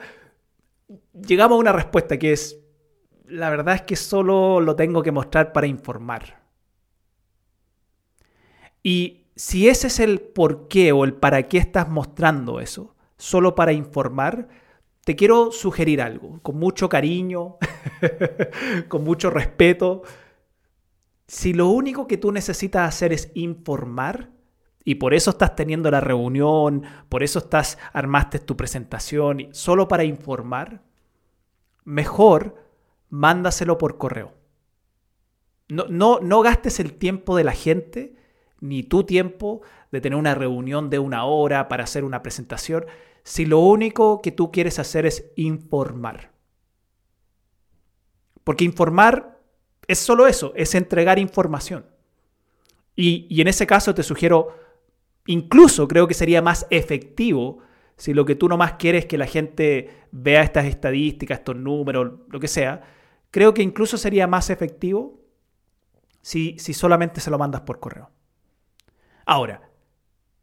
llegamos 1.13 1.57
a 1.57 1.61
una 1.61 1.73
respuesta 1.73 2.19
que 2.19 2.33
es, 2.33 2.59
la 3.27 3.51
verdad 3.51 3.75
es 3.75 3.83
que 3.83 3.97
solo 3.97 4.61
lo 4.61 4.75
tengo 4.75 5.03
que 5.03 5.13
mostrar 5.13 5.53
para 5.53 5.67
informar. 5.67 6.43
Y 8.83 9.27
si 9.37 9.69
ese 9.69 9.87
es 9.87 10.01
el 10.01 10.21
por 10.21 10.69
qué 10.69 10.93
o 10.93 11.05
el 11.05 11.15
para 11.15 11.45
qué 11.45 11.59
estás 11.59 11.89
mostrando 11.89 12.61
eso, 12.61 12.95
solo 13.17 13.55
para 13.55 13.73
informar, 13.73 14.49
te 15.05 15.17
quiero 15.17 15.51
sugerir 15.51 16.01
algo, 16.01 16.41
con 16.43 16.59
mucho 16.59 16.89
cariño, 16.89 17.57
con 18.89 19.05
mucho 19.05 19.31
respeto. 19.31 20.03
Si 21.27 21.53
lo 21.53 21.69
único 21.69 22.07
que 22.07 22.19
tú 22.19 22.31
necesitas 22.31 22.89
hacer 22.89 23.13
es 23.13 23.31
informar, 23.35 24.31
y 24.85 24.97
por 24.97 25.15
eso 25.15 25.31
estás 25.31 25.55
teniendo 25.55 25.91
la 25.91 26.01
reunión, 26.01 26.83
por 27.09 27.23
eso 27.23 27.39
estás 27.39 27.79
armaste 27.93 28.39
tu 28.41 28.57
presentación, 28.57 29.49
solo 29.53 29.89
para 29.89 30.05
informar, 30.05 30.83
mejor 31.85 32.57
mándaselo 33.09 33.79
por 33.79 33.99
correo. 33.99 34.33
No, 35.69 35.87
no, 35.89 36.21
no 36.21 36.43
gastes 36.43 36.81
el 36.81 36.95
tiempo 36.95 37.37
de 37.37 37.45
la 37.45 37.53
gente 37.53 38.17
ni 38.61 38.83
tu 38.83 39.05
tiempo 39.05 39.63
de 39.91 40.01
tener 40.01 40.19
una 40.19 40.35
reunión 40.35 40.91
de 40.91 40.99
una 40.99 41.25
hora 41.25 41.69
para 41.69 41.85
hacer 41.85 42.05
una 42.05 42.23
presentación, 42.23 42.87
si 43.25 43.47
lo 43.47 43.61
único 43.61 44.21
que 44.21 44.33
tú 44.33 44.51
quieres 44.51 44.79
hacer 44.79 45.07
es 45.07 45.31
informar. 45.37 46.33
Porque 48.45 48.65
informar 48.65 49.39
es 49.87 49.99
solo 49.99 50.27
eso, 50.27 50.53
es 50.57 50.75
entregar 50.75 51.19
información. 51.19 51.87
Y, 52.95 53.41
en 53.41 53.49
ese 53.49 53.67
caso 53.67 53.95
te 53.95 54.03
sugiero, 54.03 54.57
incluso 55.27 55.89
creo 55.89 56.07
que 56.07 56.15
sería 56.15 56.43
más 56.43 56.67
efectivo 56.71 57.59
si 57.97 58.13
lo 58.13 58.25
que 58.25 58.35
tú 58.35 58.49
nomás 58.49 58.75
quieres 58.75 59.05
es 59.05 59.09
que 59.09 59.19
la 59.19 59.27
gente 59.27 59.91
vea 60.11 60.43
estas 60.43 60.67
estadísticas, 60.67 61.39
estos 61.39 61.57
números, 61.57 62.21
lo 62.29 62.41
que 62.41 62.49
sea, 62.49 62.83
creo 63.31 63.55
que 63.55 63.63
incluso 63.63 63.97
sería 63.97 64.27
más 64.27 64.51
efectivo 64.51 65.21
si, 66.21 66.59
si 66.59 66.75
solamente 66.75 67.21
se 67.21 67.31
lo 67.31 67.39
mandas 67.39 67.63
por 67.63 67.79
correo. 67.79 68.11
Ahora, 69.25 69.71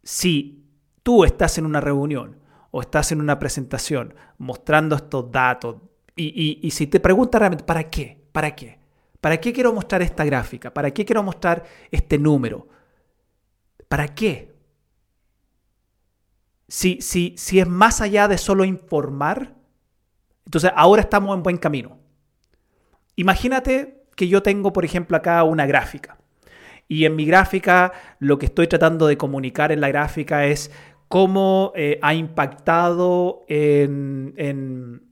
si 0.03 0.63
tú 1.03 1.25
estás 1.25 1.57
en 1.57 1.65
una 1.65 1.81
reunión 1.81 2.38
o 2.71 2.81
estás 2.81 3.11
en 3.11 3.21
una 3.21 3.39
presentación 3.39 4.13
mostrando 4.38 4.95
estos 4.95 5.31
datos 5.31 5.77
y, 6.15 6.69
si 6.71 6.88
te 6.88 6.99
preguntas 6.99 7.39
realmente, 7.39 7.63
¿para 7.63 7.89
qué? 7.89 8.21
¿Para 8.31 8.53
qué? 8.53 8.77
¿Para 9.21 9.39
qué 9.39 9.53
quiero 9.53 9.73
mostrar 9.73 10.01
esta 10.01 10.25
gráfica? 10.25 10.73
¿Para 10.73 10.91
qué 10.91 11.05
quiero 11.05 11.23
mostrar 11.23 11.63
este 11.91 12.17
número? 12.17 12.67
¿Para 13.88 14.07
qué? 14.09 14.53
Si, 16.67 17.01
si, 17.01 17.35
si 17.38 17.59
es 17.59 17.67
más 17.67 18.01
allá 18.01 18.27
de 18.27 18.38
solo 18.38 18.65
informar, 18.65 19.55
entonces 20.45 20.71
ahora 20.75 21.01
estamos 21.01 21.35
en 21.35 21.43
buen 21.43 21.57
camino. 21.57 21.97
Imagínate 23.15 24.03
que 24.15 24.27
yo 24.27 24.43
tengo, 24.43 24.73
por 24.73 24.83
ejemplo, 24.83 25.15
acá 25.15 25.43
una 25.43 25.65
gráfica. 25.65 26.17
Y 26.88 27.05
en 27.05 27.15
mi 27.15 27.25
gráfica 27.25 27.93
lo 28.19 28.39
que 28.39 28.47
estoy 28.47 28.67
tratando 28.67 29.07
de 29.07 29.17
comunicar 29.17 29.71
en 29.71 29.79
la 29.79 29.89
gráfica 29.89 30.45
es 30.45 30.71
cómo 31.09 31.73
eh, 31.75 31.99
ha 32.01 32.13
impactado 32.13 33.43
en, 33.49 35.03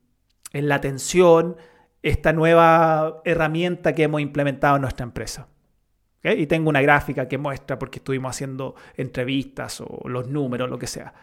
la 0.53 0.75
atención 0.75 1.57
esta 2.01 2.31
nueva 2.31 3.21
herramienta 3.25 3.93
que 3.93 4.03
hemos 4.03 4.21
implementado 4.21 4.77
en 4.77 4.83
nuestra 4.83 5.03
empresa. 5.03 5.49
Y 6.23 6.47
tengo 6.47 6.69
una 6.69 6.81
gráfica 6.81 7.27
que 7.27 7.37
muestra 7.37 7.79
porque 7.79 7.99
estuvimos 7.99 8.35
haciendo 8.35 8.75
entrevistas 8.95 9.81
o 9.81 10.07
los 10.07 10.27
números, 10.27 10.69
lo 10.69 10.77
que 10.77 10.87
sea. 10.87 11.13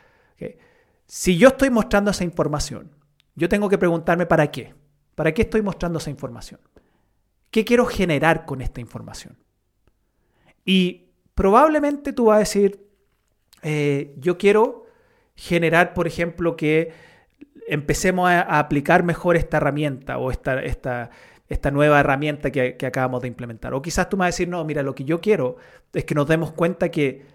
Si 1.07 1.37
yo 1.37 1.49
estoy 1.49 1.71
mostrando 1.71 2.11
esa 2.11 2.25
información, 2.25 2.91
yo 3.35 3.49
tengo 3.49 3.69
que 3.69 3.79
preguntarme 3.79 4.27
para 4.27 4.51
qué. 4.51 4.75
¿Para 5.15 5.33
qué 5.33 5.43
estoy 5.43 5.63
mostrando 5.63 5.99
esa 5.99 6.11
información? 6.11 6.61
¿Qué 7.51 7.65
quiero 7.65 7.87
generar 7.87 8.47
con 8.47 8.61
esta 8.61 8.81
información? 8.81 9.37
Y 10.65 11.11
probablemente 11.35 12.13
tú 12.13 12.27
vas 12.27 12.37
a 12.37 12.41
decir, 12.41 12.85
eh, 13.65 14.15
yo 14.19 14.39
quiero 14.39 14.85
generar, 15.35 15.95
por 15.95 16.07
ejemplo, 16.07 16.55
que 16.55 16.93
empecemos 17.67 18.29
a, 18.31 18.43
aplicar 18.59 19.03
mejor 19.03 19.37
esta 19.37 19.57
herramienta 19.57 20.19
o 20.19 20.31
esta, 20.31 21.11
nueva 21.73 22.01
herramienta 22.01 22.53
que, 22.53 22.77
acabamos 22.87 23.23
de 23.23 23.29
implementar. 23.29 23.73
O 23.75 23.83
quizás 23.83 24.09
tú 24.09 24.17
me 24.17 24.21
vas 24.21 24.27
a 24.27 24.35
decir, 24.35 24.49
no, 24.49 24.63
mira, 24.65 24.83
lo 24.83 24.95
que 24.95 25.05
yo 25.05 25.21
quiero 25.21 25.57
es 25.95 26.05
que 26.05 26.15
nos 26.15 26.29
demos 26.29 26.53
cuenta 26.53 26.91
que, 26.91 27.27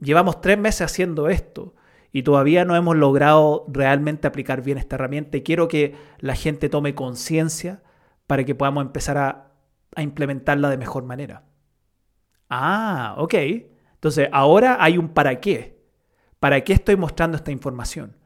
llevamos 0.00 0.40
tres 0.40 0.58
meses 0.58 0.82
haciendo 0.82 1.28
esto 1.28 1.74
y 2.10 2.22
todavía 2.22 2.64
no 2.64 2.74
hemos 2.74 2.96
logrado 2.96 3.64
realmente 3.68 4.26
aplicar 4.26 4.62
bien 4.62 4.78
esta 4.78 4.96
herramienta 4.96 5.36
y 5.36 5.42
quiero 5.42 5.68
que 5.68 5.94
la 6.18 6.34
gente 6.34 6.68
tome 6.68 6.94
conciencia 6.94 7.82
para 8.26 8.44
que 8.44 8.54
podamos 8.54 8.84
empezar 8.84 9.18
a 9.18 10.02
implementarla 10.02 10.70
de 10.70 10.76
mejor 10.76 11.04
manera. 11.04 11.44
Ah, 12.48 13.14
ok. 13.18 13.34
Entonces, 14.02 14.28
ahora 14.32 14.78
hay 14.80 14.98
un 14.98 15.10
para 15.10 15.38
qué. 15.38 15.80
¿Para 16.40 16.60
qué 16.62 16.72
estoy 16.72 16.96
mostrando 16.96 17.36
esta 17.36 17.52
información? 17.52 18.16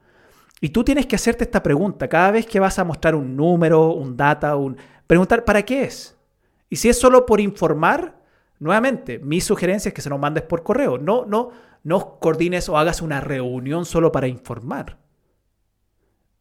Y 0.59 0.69
tú 0.69 0.83
tienes 0.83 1.05
que 1.05 1.15
hacerte 1.15 1.43
esta 1.43 1.61
pregunta 1.61 2.07
cada 2.07 2.31
vez 2.31 2.47
que 2.47 2.59
vas 2.59 2.79
a 2.79 2.83
mostrar 2.83 3.13
un 3.13 3.35
número, 3.35 3.91
un 3.91 4.17
data, 4.17 4.55
un... 4.55 4.75
preguntar, 5.05 5.45
¿para 5.45 5.61
qué 5.61 5.83
es? 5.83 6.17
Y 6.67 6.77
si 6.77 6.89
es 6.89 6.99
solo 6.99 7.27
por 7.27 7.39
informar, 7.39 8.19
nuevamente, 8.57 9.19
mi 9.19 9.39
sugerencia 9.39 9.89
es 9.89 9.93
que 9.93 10.01
se 10.01 10.09
lo 10.09 10.17
mandes 10.17 10.41
por 10.45 10.63
correo. 10.63 10.97
No, 10.97 11.25
no, 11.25 11.51
no 11.83 12.17
coordines 12.17 12.67
o 12.69 12.77
hagas 12.79 13.03
una 13.03 13.21
reunión 13.21 13.85
solo 13.85 14.11
para 14.11 14.27
informar. 14.27 14.97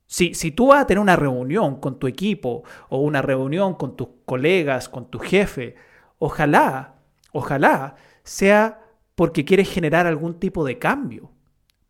Si, 0.06 0.32
si 0.32 0.50
tú 0.50 0.68
vas 0.68 0.80
a 0.80 0.86
tener 0.86 1.02
una 1.02 1.16
reunión 1.16 1.78
con 1.78 1.98
tu 1.98 2.06
equipo 2.06 2.64
o 2.88 3.00
una 3.00 3.20
reunión 3.20 3.74
con 3.74 3.96
tus 3.96 4.08
colegas, 4.24 4.88
con 4.88 5.10
tu 5.10 5.18
jefe, 5.18 5.74
ojalá, 6.18 6.94
ojalá 7.32 7.96
sea 8.22 8.85
porque 9.16 9.44
quieres 9.44 9.68
generar 9.68 10.06
algún 10.06 10.38
tipo 10.38 10.64
de 10.64 10.78
cambio, 10.78 11.32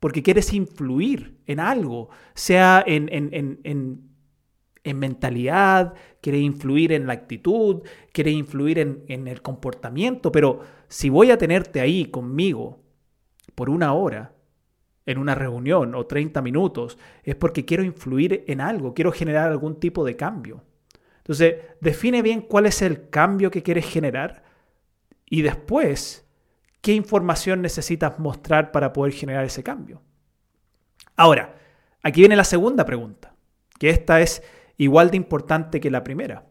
porque 0.00 0.23
quieres 0.23 0.54
influir 0.54 1.37
en 1.47 1.61
algo, 1.61 2.09
sea 2.35 2.83
en, 2.87 3.11
en, 3.12 3.28
en, 3.33 4.00
en 4.83 4.99
mentalidad, 4.99 5.92
quieres 6.23 6.40
influir 6.40 6.92
en 6.92 7.06
la 7.06 7.12
actitud, 7.12 7.83
quieres 8.12 8.33
influir 8.33 8.78
en 8.78 9.28
el 9.28 9.42
comportamiento, 9.42 10.33
pero 10.33 10.61
si 10.88 11.11
voy 11.11 11.30
a 11.30 11.37
tenerte 11.37 11.80
ahí 11.80 12.06
conmigo 12.06 12.80
por 13.54 13.68
una 13.68 13.92
hora, 13.92 14.33
en 15.06 15.18
una 15.18 15.35
reunión 15.35 15.95
o 15.95 16.04
30 16.04 16.42
minutos, 16.42 16.99
es 17.23 17.37
porque 17.37 17.64
quiero 17.64 17.85
influir 17.85 18.45
en 18.49 18.61
algo, 18.61 18.92
quiero 18.92 19.12
generar 19.12 19.50
algún 19.50 19.78
tipo 19.78 20.04
de 20.04 20.16
cambio. 20.16 20.64
Entonces, 21.18 21.56
define 21.80 22.23
bien 22.23 22.42
cuál 22.42 22.66
es 22.66 22.83
el 22.83 23.09
cambio 23.09 23.50
que 23.50 23.62
quieres 23.62 23.87
generar 23.87 24.45
y 25.25 25.42
después, 25.42 26.25
qué 26.87 26.93
información 26.93 27.62
necesitas 27.62 28.21
mostrar 28.21 28.71
para 28.71 28.93
poder 28.93 29.12
generar 29.12 29.45
ese 29.45 29.64
cambio. 29.64 30.02
Ahora, 31.16 31.57
aquí 32.00 32.21
viene 32.21 32.37
la 32.37 32.45
segunda 32.45 32.87
pregunta, 32.87 33.35
que 33.81 33.90
esta 33.90 34.21
es 34.21 34.45
igual 34.76 35.11
de 35.11 35.16
importante 35.16 35.81
que 35.81 35.90
la 35.90 36.05
primera. 36.05 36.47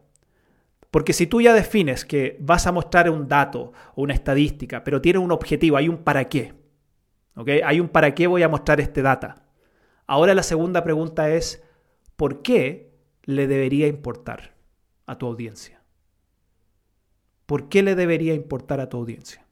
Porque 0.90 1.14
si 1.14 1.26
tú 1.26 1.40
ya 1.40 1.54
defines 1.54 2.04
que 2.04 2.36
vas 2.38 2.66
a 2.66 2.72
mostrar 2.72 3.08
un 3.08 3.28
dato 3.28 3.72
o 3.94 4.02
una 4.02 4.12
estadística, 4.12 4.84
pero 4.84 5.00
tiene 5.00 5.20
un 5.20 5.32
objetivo, 5.32 5.78
hay 5.78 5.88
un 5.88 6.04
para 6.04 6.28
qué, 6.28 6.52
hay 7.64 7.80
un 7.80 7.88
para 7.88 8.14
qué 8.14 8.26
voy 8.26 8.42
a 8.42 8.50
mostrar 8.50 8.78
este 8.78 9.00
data. 9.00 9.46
Ahora 10.06 10.34
la 10.34 10.42
segunda 10.42 10.84
pregunta 10.84 11.30
es, 11.30 11.64
¿por 12.14 12.42
qué 12.42 12.92
le 13.22 13.46
debería 13.46 13.86
importar 13.86 14.54
a 15.06 15.16
tu 15.16 15.28
audiencia? 15.28 15.82
¿Por 17.46 17.70
qué 17.70 17.82
le 17.82 17.94
debería 17.94 18.34
importar 18.34 18.80
a 18.80 18.90
tu 18.90 18.98
audiencia? 18.98 19.45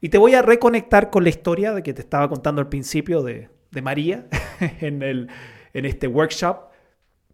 Y 0.00 0.08
te 0.08 0.18
voy 0.18 0.34
a 0.34 0.42
reconectar 0.42 1.10
con 1.10 1.24
la 1.24 1.30
historia 1.30 1.72
de 1.72 1.82
que 1.82 1.92
te 1.92 2.00
estaba 2.00 2.28
contando 2.28 2.60
al 2.60 2.68
principio 2.68 3.22
de, 3.22 3.48
María 3.82 4.26
en, 4.80 5.02
el, 5.02 5.28
en 5.72 5.84
este 5.84 6.06
workshop, 6.06 6.70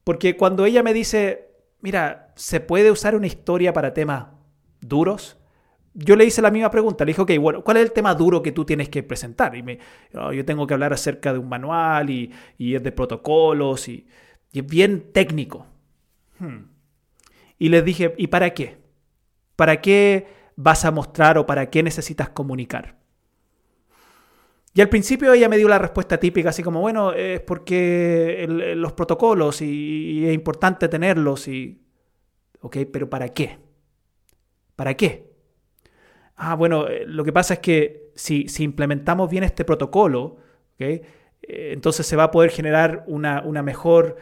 porque 0.04 0.36
cuando 0.36 0.64
ella 0.66 0.82
me 0.82 0.92
dice, 0.92 1.48
mira, 1.80 2.32
¿se 2.36 2.60
puede 2.60 2.90
usar 2.90 3.14
una 3.14 3.26
historia 3.26 3.72
para 3.72 3.94
temas 3.94 4.26
duros? 4.80 5.36
yo 5.98 6.14
le 6.14 6.26
hice 6.26 6.42
la 6.42 6.50
misma 6.50 6.70
pregunta. 6.70 7.04
Le 7.04 7.10
dije, 7.10 7.22
ok, 7.22 7.32
bueno, 7.40 7.64
¿cuál 7.64 7.78
es 7.78 7.84
el 7.84 7.92
tema 7.92 8.14
duro 8.14 8.42
que 8.42 8.52
tú 8.52 8.64
tienes 8.64 8.88
que 8.88 9.02
presentar? 9.02 9.56
Y 9.56 9.62
me, 9.62 9.78
oh, 10.14 10.32
yo 10.32 10.44
tengo 10.44 10.66
que 10.66 10.74
hablar 10.74 10.92
acerca 10.92 11.32
de 11.32 11.38
un 11.38 11.48
manual 11.48 12.10
y, 12.10 12.30
es 12.58 12.82
de 12.82 12.92
protocolos 12.92 13.88
y, 13.88 14.06
es 14.52 14.66
bien 14.66 15.12
técnico. 15.12 15.66
Hmm. 16.38 16.68
Y 17.58 17.70
les 17.70 17.84
dije, 17.84 18.14
¿y 18.18 18.26
para 18.26 18.52
qué? 18.52 18.76
¿Para 19.56 19.80
qué 19.80 20.26
vas 20.56 20.84
a 20.84 20.90
mostrar 20.90 21.38
o 21.38 21.46
para 21.46 21.70
qué 21.70 21.82
necesitas 21.82 22.30
comunicar? 22.30 22.96
Y 24.74 24.80
al 24.82 24.88
principio 24.88 25.32
ella 25.32 25.48
me 25.48 25.56
dio 25.56 25.68
la 25.68 25.78
respuesta 25.78 26.18
típica, 26.18 26.50
así 26.50 26.62
como, 26.62 26.80
bueno, 26.80 27.12
es 27.12 27.40
porque 27.40 28.46
los 28.76 28.92
protocolos 28.92 29.62
y, 29.62 30.26
es 30.26 30.34
importante 30.34 30.88
tenerlos 30.88 31.48
y... 31.48 31.82
Pero 32.92 33.08
¿para 33.08 33.28
qué? 33.28 33.58
¿Para 34.74 34.94
qué? 34.94 35.26
ah, 36.36 36.54
bueno, 36.54 36.86
eh, 36.88 37.04
lo 37.06 37.24
que 37.24 37.32
pasa 37.32 37.54
es 37.54 37.60
que 37.60 38.12
si, 38.14 38.46
implementamos 38.58 39.30
bien 39.30 39.44
este 39.44 39.64
protocolo, 39.64 40.36
eh, 40.78 41.02
entonces 41.42 42.06
se 42.06 42.16
va 42.16 42.24
a 42.24 42.30
poder 42.30 42.50
generar 42.50 43.04
una, 43.06 43.42
mejor, 43.62 44.16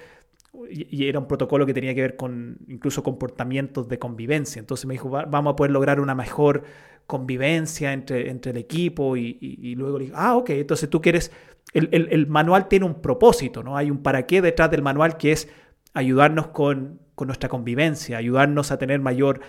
y 0.71 1.09
era 1.09 1.19
un 1.19 1.27
protocolo 1.27 1.67
que 1.67 1.75
tenía 1.75 1.95
que 1.95 2.01
ver 2.01 2.17
con 2.17 2.59
incluso 2.69 3.03
comportamientos 3.03 3.89
de 3.89 3.99
convivencia, 3.99 4.61
entonces 4.61 4.87
me 4.87 4.95
dijo, 4.95 5.11
vamos 5.11 5.53
a 5.53 5.57
poder 5.57 5.73
lograr 5.73 6.01
una 6.01 6.15
mejor 6.15 6.65
convivencia 7.07 7.93
entre, 7.93 8.31
entre 8.31 8.53
el 8.53 8.57
equipo 8.57 9.17
y, 9.17 9.75
luego 9.77 9.99
le 9.99 10.05
dije, 10.07 10.17
ah, 10.17 10.37
ok, 10.37 10.51
entonces 10.51 10.89
tú 10.89 11.01
quieres, 11.01 11.33
el, 11.73 11.89
el, 11.93 12.27
manual 12.27 12.69
tiene 12.69 12.87
un 12.87 13.01
propósito, 13.03 13.63
¿no? 13.63 13.77
Hay 13.77 13.91
un 13.91 13.99
para 13.99 14.27
qué 14.27 14.41
detrás 14.41 14.71
del 14.71 14.83
manual 14.83 15.17
que 15.17 15.33
es 15.33 15.49
ayudarnos 15.93 16.49
con, 16.49 17.01
con 17.15 17.27
nuestra 17.29 17.49
convivencia, 17.49 18.17
ayudarnos 18.17 18.71
a 18.71 18.79
tener 18.79 19.01
mayor 19.01 19.41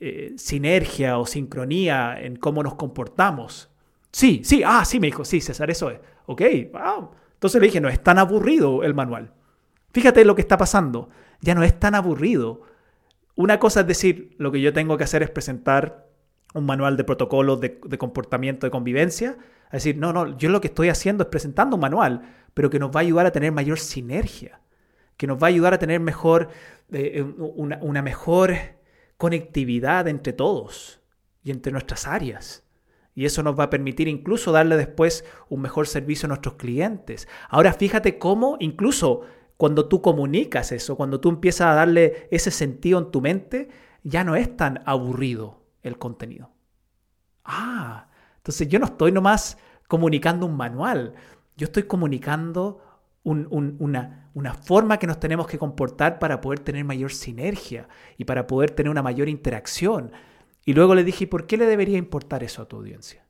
eh, 0.00 0.34
sinergia 0.36 1.18
o 1.18 1.26
sincronía 1.26 2.20
en 2.20 2.36
cómo 2.36 2.62
nos 2.62 2.74
comportamos. 2.74 3.70
Sí, 4.10 4.42
sí, 4.44 4.62
ah, 4.64 4.84
sí, 4.84 5.00
me 5.00 5.08
dijo, 5.08 5.24
sí, 5.24 5.40
César, 5.40 5.70
eso 5.70 5.90
es. 5.90 6.00
Ok, 6.26 6.42
wow. 6.72 7.10
Entonces 7.34 7.60
le 7.60 7.66
dije, 7.66 7.80
no 7.80 7.88
es 7.88 8.02
tan 8.02 8.18
aburrido 8.18 8.82
el 8.82 8.94
manual. 8.94 9.32
Fíjate 9.96 10.26
lo 10.26 10.34
que 10.34 10.42
está 10.42 10.58
pasando. 10.58 11.08
Ya 11.40 11.54
no 11.54 11.62
es 11.62 11.80
tan 11.80 11.94
aburrido. 11.94 12.60
Una 13.34 13.58
cosa 13.58 13.80
es 13.80 13.86
decir, 13.86 14.36
lo 14.36 14.52
que 14.52 14.60
yo 14.60 14.74
tengo 14.74 14.98
que 14.98 15.04
hacer 15.04 15.22
es 15.22 15.30
presentar 15.30 16.10
un 16.52 16.66
manual 16.66 16.98
de 16.98 17.04
protocolos 17.04 17.62
de, 17.62 17.80
comportamiento 17.96 18.66
de 18.66 18.70
convivencia. 18.70 19.38
Es 19.68 19.84
decir, 19.84 19.96
no, 19.96 20.12
no, 20.12 20.36
yo 20.36 20.50
lo 20.50 20.60
que 20.60 20.66
estoy 20.66 20.90
haciendo 20.90 21.22
es 21.24 21.30
presentando 21.30 21.76
un 21.76 21.80
manual, 21.80 22.28
pero 22.52 22.68
que 22.68 22.78
nos 22.78 22.90
va 22.90 23.00
a 23.00 23.04
ayudar 23.04 23.24
a 23.24 23.32
tener 23.32 23.52
mayor 23.52 23.78
sinergia, 23.78 24.60
que 25.16 25.26
nos 25.26 25.42
va 25.42 25.46
a 25.46 25.48
ayudar 25.48 25.72
a 25.72 25.78
tener 25.78 25.98
mejor, 25.98 26.50
eh, 26.92 27.22
una, 27.38 27.78
una 27.80 28.02
mejor 28.02 28.54
conectividad 29.16 30.08
entre 30.08 30.34
todos 30.34 31.00
y 31.42 31.52
entre 31.52 31.72
nuestras 31.72 32.06
áreas. 32.06 32.64
Y 33.14 33.24
eso 33.24 33.42
nos 33.42 33.58
va 33.58 33.64
a 33.64 33.70
permitir 33.70 34.08
incluso 34.08 34.52
darle 34.52 34.76
después 34.76 35.24
un 35.48 35.62
mejor 35.62 35.86
servicio 35.86 36.26
a 36.26 36.28
nuestros 36.28 36.56
clientes. 36.56 37.28
Ahora 37.48 37.72
fíjate 37.72 38.18
cómo 38.18 38.58
incluso 38.60 39.24
cuando 39.56 39.88
tú 39.88 40.02
comunicas 40.02 40.72
eso, 40.72 40.96
cuando 40.96 41.20
tú 41.20 41.28
empiezas 41.28 41.68
a 41.68 41.74
darle 41.74 42.28
ese 42.30 42.50
sentido 42.50 42.98
en 42.98 43.10
tu 43.10 43.20
mente, 43.20 43.68
ya 44.02 44.22
no 44.22 44.36
es 44.36 44.56
tan 44.56 44.82
aburrido 44.84 45.62
el 45.82 45.98
contenido. 45.98 46.50
Ah, 47.44 48.08
entonces 48.36 48.68
yo 48.68 48.78
no 48.78 48.86
estoy 48.86 49.12
nomás 49.12 49.58
comunicando 49.88 50.46
un 50.46 50.56
manual, 50.56 51.14
yo 51.56 51.66
estoy 51.66 51.84
comunicando 51.84 52.82
una, 53.24 54.30
una 54.34 54.54
forma 54.54 54.98
que 54.98 55.06
nos 55.06 55.18
tenemos 55.18 55.48
que 55.48 55.58
comportar 55.58 56.20
para 56.20 56.40
poder 56.40 56.60
tener 56.60 56.84
mayor 56.84 57.12
sinergia 57.12 57.88
y 58.16 58.24
para 58.24 58.46
poder 58.46 58.70
tener 58.70 58.90
una 58.90 59.02
mayor 59.02 59.28
interacción. 59.28 60.12
Y 60.64 60.74
luego 60.74 60.94
le 60.94 61.02
dije, 61.02 61.26
¿por 61.26 61.46
qué 61.46 61.56
le 61.56 61.66
debería 61.66 61.98
importar 61.98 62.44
eso 62.44 62.62
a 62.62 62.68
tu 62.68 62.76
audiencia? 62.76 63.24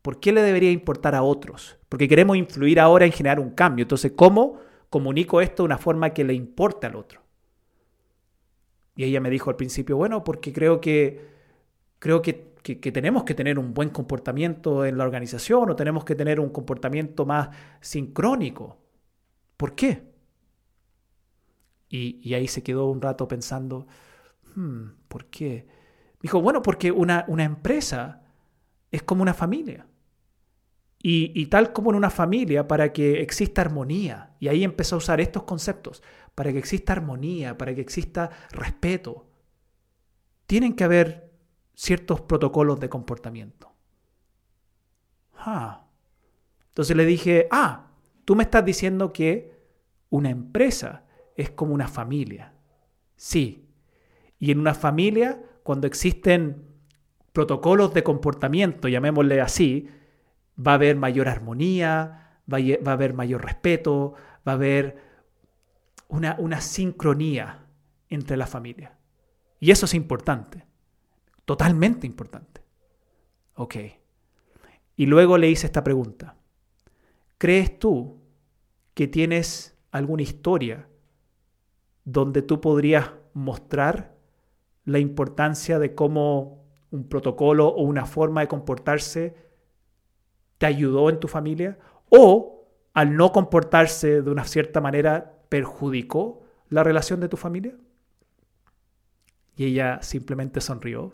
¿Por 0.00 0.20
qué 0.20 0.32
le 0.32 0.42
debería 0.42 0.70
importar 0.70 1.14
a 1.14 1.22
otros? 1.22 1.78
Porque 1.88 2.08
queremos 2.08 2.36
influir 2.36 2.78
ahora 2.78 3.04
en 3.04 3.12
generar 3.12 3.40
un 3.40 3.50
cambio. 3.50 3.84
Entonces, 3.84 4.12
¿cómo 4.14 4.58
comunico 4.94 5.40
esto 5.40 5.64
de 5.64 5.66
una 5.66 5.78
forma 5.78 6.10
que 6.10 6.22
le 6.22 6.34
importe 6.34 6.86
al 6.86 6.94
otro? 6.94 7.20
Y 8.94 9.02
ella 9.02 9.20
me 9.20 9.28
dijo 9.28 9.50
al 9.50 9.56
principio, 9.56 9.96
bueno, 9.96 10.22
porque 10.22 10.52
creo 10.52 10.80
que 10.80 11.34
creo 11.98 12.22
que, 12.22 12.54
que, 12.62 12.92
tenemos 12.92 13.24
que 13.24 13.34
tener 13.34 13.58
un 13.58 13.74
buen 13.74 13.88
comportamiento 13.88 14.84
en 14.84 14.96
la 14.96 15.02
organización 15.02 15.68
o 15.68 15.74
tenemos 15.74 16.04
que 16.04 16.14
tener 16.14 16.38
un 16.38 16.50
comportamiento 16.50 17.26
más 17.26 17.48
sincrónico. 17.80 18.78
¿Por 19.56 19.74
qué? 19.74 20.04
Y, 21.88 22.32
ahí 22.34 22.46
se 22.46 22.62
quedó 22.62 22.86
un 22.86 23.02
rato 23.02 23.26
pensando, 23.26 23.88
hmm, 24.54 24.84
¿por 25.08 25.26
qué? 25.26 25.66
Dijo, 26.22 26.40
bueno, 26.40 26.62
porque 26.62 26.92
una, 26.92 27.24
una 27.26 27.42
empresa 27.42 28.22
es 28.92 29.02
como 29.02 29.22
una 29.22 29.34
familia. 29.34 29.88
Y, 31.06 31.46
tal 31.46 31.74
como 31.74 31.90
en 31.90 31.96
una 31.96 32.08
familia, 32.08 32.66
para 32.66 32.90
que 32.90 33.20
exista 33.20 33.60
armonía, 33.60 34.34
y 34.40 34.48
ahí 34.48 34.64
empezó 34.64 34.94
a 34.94 34.98
usar 34.98 35.20
estos 35.20 35.42
conceptos, 35.42 36.02
para 36.34 36.50
que 36.50 36.58
exista 36.58 36.94
armonía, 36.94 37.58
para 37.58 37.74
que 37.74 37.82
exista 37.82 38.30
respeto, 38.52 39.26
tienen 40.46 40.72
que 40.72 40.84
haber 40.84 41.30
ciertos 41.74 42.22
protocolos 42.22 42.80
de 42.80 42.88
comportamiento. 42.88 43.70
Ah. 45.36 45.88
Entonces 46.68 46.96
le 46.96 47.04
dije, 47.04 47.48
ah, 47.50 47.84
Tú 48.24 48.36
me 48.36 48.44
estás 48.44 48.64
diciendo 48.64 49.12
que 49.12 49.52
una 50.10 50.30
empresa 50.30 51.04
es 51.36 51.50
como 51.50 51.74
una 51.74 51.88
familia. 51.88 52.54
Sí. 53.16 53.68
Y 54.38 54.50
en 54.50 54.60
una 54.60 54.74
familia, 54.74 55.42
cuando 55.62 55.86
existen 55.86 56.64
protocolos 57.32 57.92
de 57.92 58.02
comportamiento, 58.02 58.88
llamémosle 58.88 59.40
así, 59.40 59.88
va 60.58 60.72
a 60.72 60.74
haber 60.74 60.96
mayor 60.96 61.28
armonía, 61.28 62.40
va 62.52 62.58
a 62.58 62.92
haber 62.92 63.14
mayor 63.14 63.44
respeto, 63.44 64.14
va 64.46 64.52
a 64.52 64.54
haber 64.54 64.98
una, 66.08 66.60
sincronía 66.60 67.66
entre 68.08 68.36
la 68.36 68.46
familia. 68.46 68.96
Y 69.60 69.70
eso 69.70 69.86
es 69.86 69.94
importante, 69.94 70.64
totalmente 71.44 72.06
importante. 72.06 72.62
Ok. 73.56 73.76
Y 74.96 75.06
luego 75.06 75.38
le 75.38 75.50
hice 75.50 75.66
esta 75.66 75.82
pregunta. 75.82 76.36
¿Crees 77.38 77.78
tú 77.78 78.20
que 78.94 79.08
tienes 79.08 79.76
alguna 79.90 80.22
historia 80.22 80.88
donde 82.04 82.42
tú 82.42 82.60
podrías 82.60 83.10
mostrar 83.32 84.14
la 84.84 84.98
importancia 84.98 85.78
de 85.78 85.94
cómo 85.94 86.64
un 86.90 87.08
protocolo 87.08 87.68
o 87.68 87.82
una 87.82 88.06
forma 88.06 88.42
de 88.42 88.48
comportarse 88.48 89.34
te 90.64 90.68
ayudó 90.68 91.10
en 91.10 91.20
tu 91.20 91.28
familia 91.28 91.78
o 92.08 92.66
al 92.94 93.18
no 93.18 93.32
comportarse 93.32 94.22
de 94.22 94.30
una 94.30 94.44
cierta 94.44 94.80
manera 94.80 95.42
perjudicó 95.50 96.42
la 96.70 96.82
relación 96.82 97.20
de 97.20 97.28
tu 97.28 97.36
familia? 97.36 97.76
Y 99.56 99.66
ella 99.66 100.00
simplemente 100.00 100.62
sonrió 100.62 101.12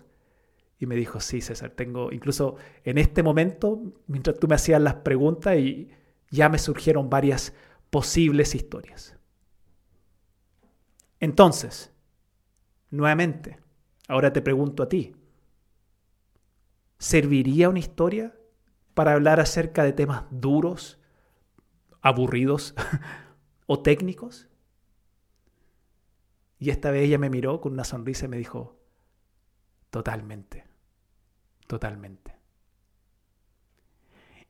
y 0.78 0.86
me 0.86 0.94
dijo, 0.94 1.18
sí, 1.18 1.40
César, 1.40 1.70
tengo, 1.70 2.12
incluso 2.12 2.58
en 2.84 2.96
este 2.96 3.24
momento, 3.24 3.82
mientras 4.06 4.38
tú 4.38 4.46
me 4.46 4.54
hacías 4.54 4.80
las 4.80 4.94
preguntas 4.94 5.56
y 5.56 5.90
ya 6.30 6.48
me 6.48 6.60
surgieron 6.60 7.10
varias 7.10 7.52
posibles 7.90 8.54
historias. 8.54 9.16
Entonces, 11.18 11.92
nuevamente, 12.88 13.58
ahora 14.06 14.32
te 14.32 14.42
pregunto 14.42 14.84
a 14.84 14.88
ti, 14.88 15.16
¿serviría 16.98 17.68
una 17.68 17.80
historia 17.80 18.32
para 19.00 19.14
hablar 19.14 19.40
acerca 19.40 19.82
de 19.82 19.94
temas 19.94 20.24
duros, 20.30 20.98
aburridos 22.02 22.74
o 23.66 23.80
técnicos? 23.80 24.46
Y 26.58 26.68
esta 26.68 26.90
vez 26.90 27.04
ella 27.04 27.16
me 27.16 27.30
miró 27.30 27.62
con 27.62 27.72
una 27.72 27.84
sonrisa 27.84 28.26
y 28.26 28.28
me 28.28 28.36
dijo, 28.36 28.78
totalmente, 29.88 30.66
totalmente. 31.66 32.36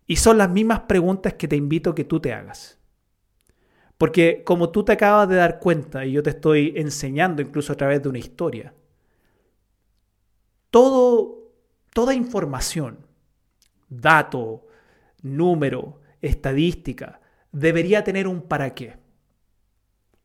Y 0.08 0.16
son 0.16 0.36
las 0.36 0.50
mismas 0.50 0.80
preguntas 0.80 1.34
que 1.34 1.46
te 1.46 1.54
invito 1.54 1.90
a 1.90 1.94
que 1.94 2.02
tú 2.02 2.18
te 2.18 2.32
hagas. 2.32 2.76
Porque 3.98 4.42
como 4.42 4.70
tú 4.70 4.84
te 4.84 4.90
acabas 4.90 5.28
de 5.28 5.36
dar 5.36 5.60
cuenta, 5.60 6.04
y 6.04 6.10
yo 6.10 6.24
te 6.24 6.30
estoy 6.30 6.72
enseñando 6.74 7.40
incluso 7.40 7.72
a 7.72 7.76
través 7.76 8.02
de 8.02 8.08
una 8.08 8.18
historia, 8.18 8.74
todo, 10.70 11.52
toda 11.94 12.14
información, 12.14 13.06
dato, 13.90 14.66
número, 15.20 16.00
estadística, 16.22 17.20
debería 17.52 18.02
tener 18.04 18.26
un 18.26 18.42
para 18.42 18.74
qué. 18.74 18.96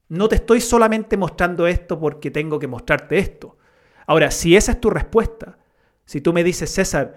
No 0.08 0.30
te 0.30 0.36
estoy 0.36 0.62
solamente 0.62 1.18
mostrando 1.18 1.68
esto 1.68 2.00
porque 2.00 2.32
tengo 2.32 2.60
que 2.60 2.68
mostrarte 2.68 3.18
esto. 3.18 3.58
Ahora, 4.06 4.30
si 4.32 4.56
esa 4.56 4.74
es 4.74 4.80
tu 4.80 4.90
respuesta, 4.90 5.58
si 6.06 6.22
tú 6.22 6.32
me 6.32 6.44
dices, 6.44 6.72
César, 6.72 7.16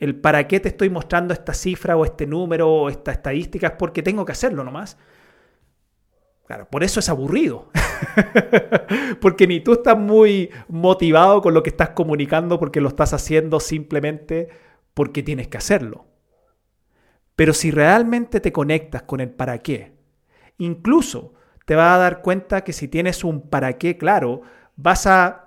el 0.00 0.16
para 0.16 0.48
qué 0.48 0.58
te 0.58 0.68
estoy 0.68 0.90
mostrando 0.90 1.32
esta 1.32 1.54
cifra 1.54 1.96
o 1.96 2.04
este 2.04 2.26
número 2.26 2.68
o 2.68 2.88
esta 2.88 3.12
estadística 3.12 3.68
es 3.68 3.72
porque 3.74 4.02
tengo 4.02 4.24
que 4.24 4.32
hacerlo 4.32 4.64
nomás. 4.64 4.98
Claro, 6.46 6.68
por 6.68 6.82
eso 6.82 7.00
es 7.00 7.08
aburrido. 7.08 7.70
porque 9.20 9.46
ni 9.46 9.60
tú 9.60 9.74
estás 9.74 9.96
muy 9.96 10.50
motivado 10.68 11.40
con 11.40 11.54
lo 11.54 11.62
que 11.62 11.70
estás 11.70 11.90
comunicando 11.90 12.58
porque 12.58 12.80
lo 12.80 12.88
estás 12.88 13.14
haciendo 13.14 13.60
simplemente 13.60 14.48
porque 14.94 15.22
tienes 15.22 15.48
que 15.48 15.58
hacerlo. 15.58 16.06
Pero 17.36 17.52
si 17.52 17.70
realmente 17.70 18.40
te 18.40 18.52
conectas 18.52 19.02
con 19.02 19.20
el 19.20 19.30
para 19.30 19.58
qué, 19.58 19.92
incluso 20.58 21.34
te 21.66 21.74
vas 21.74 21.94
a 21.94 21.98
dar 21.98 22.22
cuenta 22.22 22.62
que 22.62 22.72
si 22.72 22.88
tienes 22.88 23.24
un 23.24 23.48
para 23.48 23.76
qué 23.78 23.98
claro, 23.98 24.42
vas 24.76 25.06
a 25.06 25.40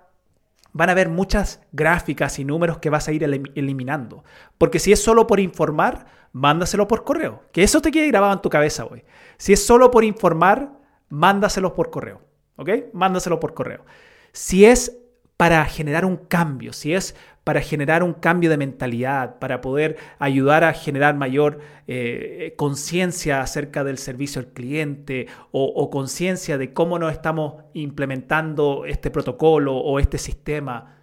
van 0.73 0.89
a 0.89 0.91
haber 0.91 1.09
muchas 1.09 1.61
gráficas 1.71 2.37
y 2.37 2.45
números 2.45 2.77
que 2.77 2.91
vas 2.91 3.07
a 3.07 3.11
ir 3.11 3.23
eliminando. 3.23 4.23
Porque 4.59 4.77
si 4.77 4.91
es 4.91 5.03
solo 5.03 5.25
por 5.25 5.39
informar, 5.39 6.05
mándaselo 6.33 6.87
por 6.87 7.03
correo. 7.03 7.41
Que 7.51 7.63
eso 7.63 7.81
te 7.81 7.89
quede 7.89 8.09
grabado 8.09 8.33
en 8.33 8.41
tu 8.41 8.49
cabeza 8.49 8.85
hoy. 8.85 9.03
Si 9.37 9.53
es 9.53 9.65
solo 9.65 9.89
por 9.89 10.03
informar, 10.03 10.71
mándaselo 11.09 11.73
por 11.73 11.89
correo. 11.89 12.21
¿Ok? 12.57 12.69
Mándaselo 12.93 13.39
por 13.39 13.55
correo. 13.55 13.85
Si 14.33 14.65
es 14.65 14.95
para 15.37 15.63
generar 15.65 16.03
un 16.03 16.17
cambio, 16.17 16.73
si 16.73 16.93
es 16.93 17.15
para 17.47 17.61
generar 17.61 18.03
un 18.03 18.11
cambio 18.11 18.49
de 18.49 18.57
mentalidad, 18.57 19.39
para 19.39 19.61
poder 19.61 19.95
ayudar 20.19 20.65
a 20.65 20.73
generar 20.73 21.15
mayor 21.15 21.61
eh, 21.87 22.53
conciencia 22.57 23.39
acerca 23.39 23.85
del 23.85 23.97
servicio 23.97 24.41
al 24.41 24.47
cliente 24.47 25.27
o, 25.53 25.89
conciencia 25.89 26.57
de 26.57 26.73
cómo 26.73 26.99
nos 26.99 27.13
estamos 27.13 27.63
implementando 27.73 28.83
este 28.85 29.11
protocolo 29.11 29.77
o 29.77 29.97
este 29.97 30.17
sistema. 30.17 30.97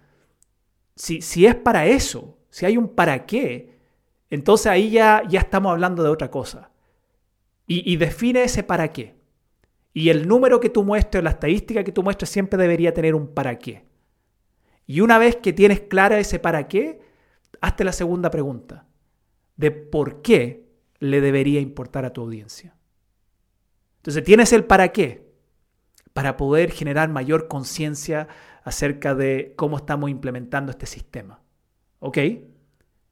Si, 0.95 1.19
si, 1.23 1.47
es 1.47 1.55
para 1.55 1.87
eso, 1.87 2.37
si 2.51 2.67
hay 2.67 2.77
un 2.77 2.89
para 2.89 3.25
qué, 3.25 3.79
entonces 4.29 4.67
ahí 4.67 4.91
ya, 4.91 5.23
ya 5.27 5.39
estamos 5.39 5.71
hablando 5.71 6.03
de 6.03 6.09
otra 6.09 6.29
cosa. 6.29 6.69
Y, 7.65 7.95
define 7.95 8.43
ese 8.43 8.61
para 8.61 8.89
qué. 8.89 9.15
Y 9.93 10.09
el 10.09 10.27
número 10.27 10.59
que 10.59 10.69
tú 10.69 10.83
muestres, 10.83 11.23
la 11.23 11.31
estadística 11.31 11.83
que 11.83 11.91
tú 11.91 12.03
muestres 12.03 12.29
siempre 12.29 12.61
debería 12.61 12.93
tener 12.93 13.15
un 13.15 13.33
para 13.33 13.57
qué. 13.57 13.84
Y 14.87 15.01
una 15.01 15.17
vez 15.17 15.37
que 15.37 15.53
tienes 15.53 15.81
clara 15.81 16.19
ese 16.19 16.39
para 16.39 16.67
qué, 16.67 17.01
hazte 17.61 17.83
la 17.83 17.91
segunda 17.91 18.29
pregunta 18.29 18.85
de 19.55 19.71
por 19.71 20.21
qué 20.21 20.67
le 20.99 21.21
debería 21.21 21.59
importar 21.59 22.05
a 22.05 22.13
tu 22.13 22.21
audiencia. 22.21 22.75
Entonces 23.97 24.23
tienes 24.23 24.53
el 24.53 24.65
para 24.65 24.89
qué, 24.89 25.25
para 26.13 26.37
poder 26.37 26.71
generar 26.71 27.09
mayor 27.09 27.47
conciencia 27.47 28.27
acerca 28.63 29.15
de 29.15 29.53
cómo 29.55 29.77
estamos 29.77 30.09
implementando 30.09 30.71
este 30.71 30.85
sistema. 30.85 31.41
¿Ok? 31.99 32.17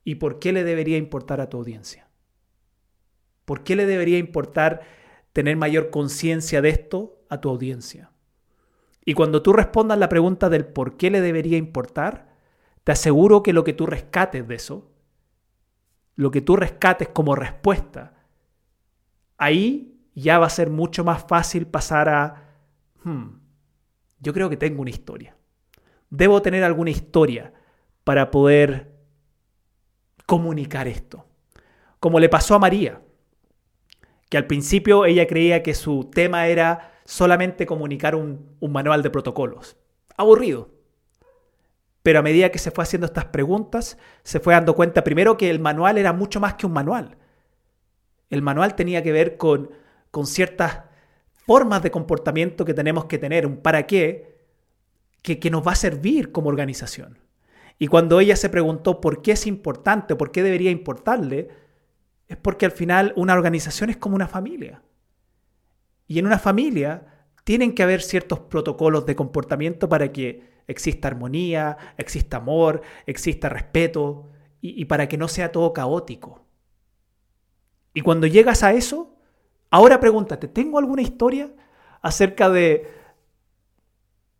¿Y 0.03 0.15
por 0.15 0.39
qué 0.39 0.53
le 0.53 0.63
debería 0.63 0.97
importar 0.97 1.41
a 1.41 1.49
tu 1.49 1.57
audiencia? 1.57 2.07
¿Por 3.45 3.63
qué 3.63 3.75
le 3.75 3.85
debería 3.85 4.17
importar 4.17 4.81
tener 5.33 5.57
mayor 5.57 5.89
conciencia 5.89 6.61
de 6.61 6.69
esto 6.69 7.19
a 7.29 7.41
tu 7.41 7.49
audiencia? 7.49 8.12
Y 9.05 9.13
cuando 9.13 9.41
tú 9.41 9.53
respondas 9.53 9.97
la 9.97 10.09
pregunta 10.09 10.49
del 10.49 10.65
por 10.65 10.97
qué 10.97 11.09
le 11.09 11.21
debería 11.21 11.57
importar, 11.57 12.33
te 12.83 12.91
aseguro 12.91 13.43
que 13.43 13.53
lo 13.53 13.63
que 13.63 13.73
tú 13.73 13.85
rescates 13.85 14.47
de 14.47 14.55
eso, 14.55 14.91
lo 16.15 16.31
que 16.31 16.41
tú 16.41 16.55
rescates 16.55 17.09
como 17.09 17.35
respuesta, 17.35 18.13
ahí 19.37 19.99
ya 20.15 20.39
va 20.39 20.45
a 20.45 20.51
ser 20.51 20.69
mucho 20.69 21.03
más 21.03 21.25
fácil 21.27 21.67
pasar 21.67 22.09
a, 22.09 22.55
hmm, 23.03 23.27
yo 24.19 24.33
creo 24.33 24.49
que 24.49 24.57
tengo 24.57 24.81
una 24.81 24.91
historia. 24.91 25.35
Debo 26.09 26.41
tener 26.41 26.63
alguna 26.63 26.91
historia 26.91 27.53
para 28.03 28.31
poder 28.31 28.93
comunicar 30.25 30.87
esto. 30.87 31.25
Como 31.99 32.19
le 32.19 32.29
pasó 32.29 32.55
a 32.55 32.59
María, 32.59 33.01
que 34.29 34.37
al 34.37 34.47
principio 34.47 35.05
ella 35.05 35.27
creía 35.27 35.63
que 35.63 35.73
su 35.73 36.09
tema 36.13 36.47
era 36.47 36.92
solamente 37.05 37.65
comunicar 37.65 38.15
un, 38.15 38.57
manual 38.61 39.01
de 39.01 39.09
protocolos. 39.09 39.77
Aburrido. 40.17 40.69
Pero 42.01 42.19
a 42.19 42.23
medida 42.23 42.49
que 42.49 42.59
se 42.59 42.71
fue 42.71 42.83
haciendo 42.83 43.05
estas 43.05 43.25
preguntas, 43.25 43.97
se 44.23 44.39
fue 44.39 44.53
dando 44.53 44.75
cuenta 44.75 45.03
primero 45.03 45.37
que 45.37 45.49
el 45.49 45.59
manual 45.59 45.97
era 45.97 46.13
mucho 46.13 46.39
más 46.39 46.55
que 46.55 46.65
un 46.65 46.73
manual. 46.73 47.17
El 48.29 48.41
manual 48.41 48.75
tenía 48.75 49.03
que 49.03 49.11
ver 49.11 49.37
con, 49.37 49.71
con 50.11 50.25
ciertas 50.25 50.81
formas 51.45 51.81
de 51.83 51.91
comportamiento 51.91 52.65
que 52.65 52.73
tenemos 52.73 53.05
que 53.05 53.17
tener, 53.17 53.45
un 53.45 53.57
para 53.57 53.87
qué, 53.87 54.37
que, 55.21 55.39
que 55.39 55.49
nos 55.49 55.65
va 55.65 55.73
a 55.73 55.75
servir 55.75 56.31
como 56.31 56.49
organización. 56.49 57.19
Y 57.79 57.87
cuando 57.87 58.19
ella 58.19 58.35
se 58.35 58.49
preguntó 58.49 59.01
por 59.01 59.21
qué 59.21 59.33
es 59.33 59.47
importante, 59.47 60.15
por 60.15 60.31
qué 60.31 60.43
debería 60.43 60.71
importarle, 60.71 61.49
es 62.27 62.37
porque 62.37 62.65
al 62.65 62.71
final 62.71 63.13
una 63.15 63.33
organización 63.33 63.89
es 63.89 63.97
como 63.97 64.15
una 64.15 64.27
familia. 64.27 64.81
Y 66.07 66.19
en 66.19 66.25
una 66.25 66.39
familia 66.39 67.13
tienen 67.43 67.73
que 67.73 67.83
haber 67.83 68.01
ciertos 68.01 68.39
protocolos 68.39 69.05
de 69.05 69.15
comportamiento 69.15 69.89
para 69.89 70.11
que 70.11 70.53
exista 70.67 71.07
armonía, 71.07 71.77
exista 71.97 72.37
amor, 72.37 72.81
exista 73.05 73.49
respeto 73.49 74.29
y, 74.61 74.85
para 74.85 75.09
que 75.09 75.17
no 75.17 75.27
sea 75.27 75.51
todo 75.51 75.73
caótico. 75.73 76.45
Y 77.93 78.01
cuando 78.01 78.27
llegas 78.27 78.63
a 78.63 78.71
eso, 78.71 79.17
ahora 79.69 79.99
pregúntate, 79.99 80.47
¿tengo 80.47 80.79
alguna 80.79 81.01
historia 81.01 81.51
acerca 82.01 82.49
de 82.49 83.03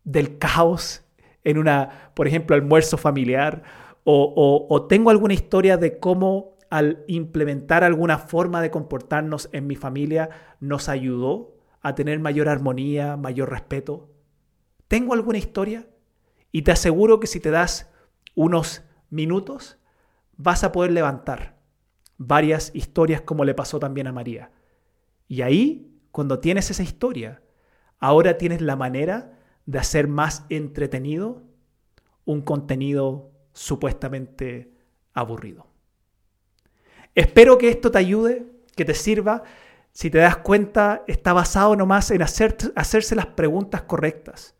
del 0.02 0.38
caos 0.38 1.02
en 1.44 1.56
una, 1.58 2.10
por 2.14 2.26
ejemplo, 2.26 2.56
almuerzo 2.56 2.96
familiar? 2.96 3.62
O, 4.04 4.66
o 4.68 4.86
tengo 4.86 5.10
alguna 5.10 5.34
historia 5.34 5.76
de 5.76 5.98
cómo 5.98 6.56
al 6.70 7.04
implementar 7.06 7.84
alguna 7.84 8.18
forma 8.18 8.60
de 8.60 8.70
comportarnos 8.70 9.48
en 9.52 9.66
mi 9.66 9.76
familia 9.76 10.30
nos 10.60 10.88
ayudó 10.88 11.53
a 11.84 11.94
tener 11.94 12.18
mayor 12.18 12.48
armonía, 12.48 13.16
mayor 13.16 13.50
respeto? 13.50 14.10
¿Tengo 14.88 15.12
alguna 15.12 15.36
historia? 15.36 15.86
Y 16.50 16.62
te 16.62 16.72
aseguro 16.72 17.20
que 17.20 17.26
si 17.26 17.40
te 17.40 17.50
das 17.50 17.92
unos 18.34 18.82
minutos, 19.10 19.76
vas 20.36 20.64
a 20.64 20.72
poder 20.72 20.92
levantar 20.92 21.58
varias 22.16 22.74
historias 22.74 23.20
como 23.20 23.44
le 23.44 23.54
pasó 23.54 23.78
también 23.78 24.06
a 24.06 24.12
María. 24.12 24.50
Y 25.28 25.42
ahí, 25.42 26.00
cuando 26.10 26.38
tienes 26.38 26.70
esa 26.70 26.82
historia, 26.82 27.42
ahora 27.98 28.38
tienes 28.38 28.62
la 28.62 28.76
manera 28.76 29.38
de 29.66 29.78
hacer 29.78 30.08
más 30.08 30.46
entretenido 30.48 31.42
un 32.24 32.40
contenido 32.40 33.30
supuestamente 33.52 34.72
aburrido. 35.12 35.66
Espero 37.14 37.58
que 37.58 37.68
esto 37.68 37.90
te 37.90 37.98
ayude, 37.98 38.46
que 38.74 38.86
te 38.86 38.94
sirva 38.94 39.42
si 39.94 40.10
te 40.10 40.18
das 40.18 40.38
cuenta, 40.38 41.04
está 41.06 41.32
basado 41.32 41.76
nomás 41.76 42.10
en 42.10 42.20
hacer, 42.20 42.56
hacerse 42.74 43.14
las 43.14 43.26
preguntas 43.26 43.82
correctas. 43.82 44.56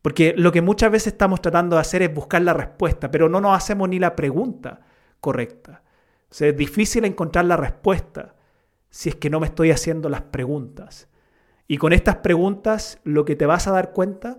Porque 0.00 0.34
lo 0.36 0.50
que 0.50 0.62
muchas 0.62 0.90
veces 0.90 1.12
estamos 1.12 1.42
tratando 1.42 1.76
de 1.76 1.82
hacer 1.82 2.00
es 2.00 2.12
buscar 2.12 2.40
la 2.40 2.54
respuesta, 2.54 3.10
pero 3.10 3.28
no 3.28 3.42
nos 3.42 3.54
hacemos 3.54 3.90
ni 3.90 3.98
la 3.98 4.16
pregunta 4.16 4.80
correcta. 5.20 5.82
es 6.30 6.56
difícil 6.56 7.04
encontrar 7.04 7.44
la 7.44 7.58
respuesta 7.58 8.34
si 8.88 9.10
es 9.10 9.16
que 9.16 9.28
no 9.28 9.38
me 9.38 9.46
estoy 9.46 9.70
haciendo 9.70 10.08
las 10.08 10.22
preguntas. 10.22 11.08
Y 11.68 11.76
con 11.76 11.92
estas 11.92 12.16
preguntas 12.16 13.00
lo 13.04 13.26
que 13.26 13.36
te 13.36 13.46
vas 13.46 13.66
a 13.66 13.72
dar 13.72 13.92
cuenta 13.92 14.38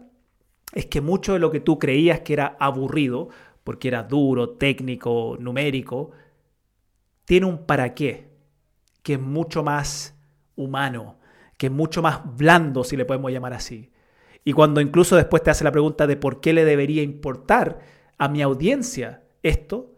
es 0.74 0.88
que 0.88 1.02
mucho 1.02 1.34
de 1.34 1.40
lo 1.40 1.52
que 1.52 1.60
tú 1.60 1.78
creías 1.78 2.22
que 2.22 2.34
era 2.34 2.58
aburrido, 2.60 3.30
porque 3.64 3.90
era 3.90 4.02
duro, 4.02 4.56
técnico, 4.56 5.38
numérico, 5.40 6.12
tiene 7.26 7.46
un 7.46 7.68
para 7.68 7.94
qué, 7.94 8.33
que 9.04 9.14
es 9.14 9.20
mucho 9.20 9.64
más 9.64 10.16
humano, 10.56 11.18
que 11.58 11.68
es 11.68 11.72
mucho 11.72 12.02
más 12.02 12.22
blando, 12.36 12.84
si 12.84 12.98
le 12.98 13.06
podemos 13.06 13.32
llamar 13.32 13.54
así. 13.54 13.92
Y 14.44 14.54
cuando 14.54 14.82
incluso 14.82 15.16
después 15.16 15.44
te 15.44 15.52
hace 15.52 15.64
la 15.64 15.72
pregunta 15.72 16.08
de 16.08 16.18
por 16.18 16.42
qué 16.42 16.54
le 16.54 16.66
debería 16.66 17.04
importar 17.04 17.80
a 18.18 18.28
mi 18.28 18.42
audiencia 18.42 19.24
esto, 19.42 19.94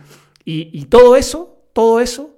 Y, 0.45 0.87
todo 0.87 1.15
eso, 1.15 1.63
todo 1.73 2.01
eso, 2.01 2.37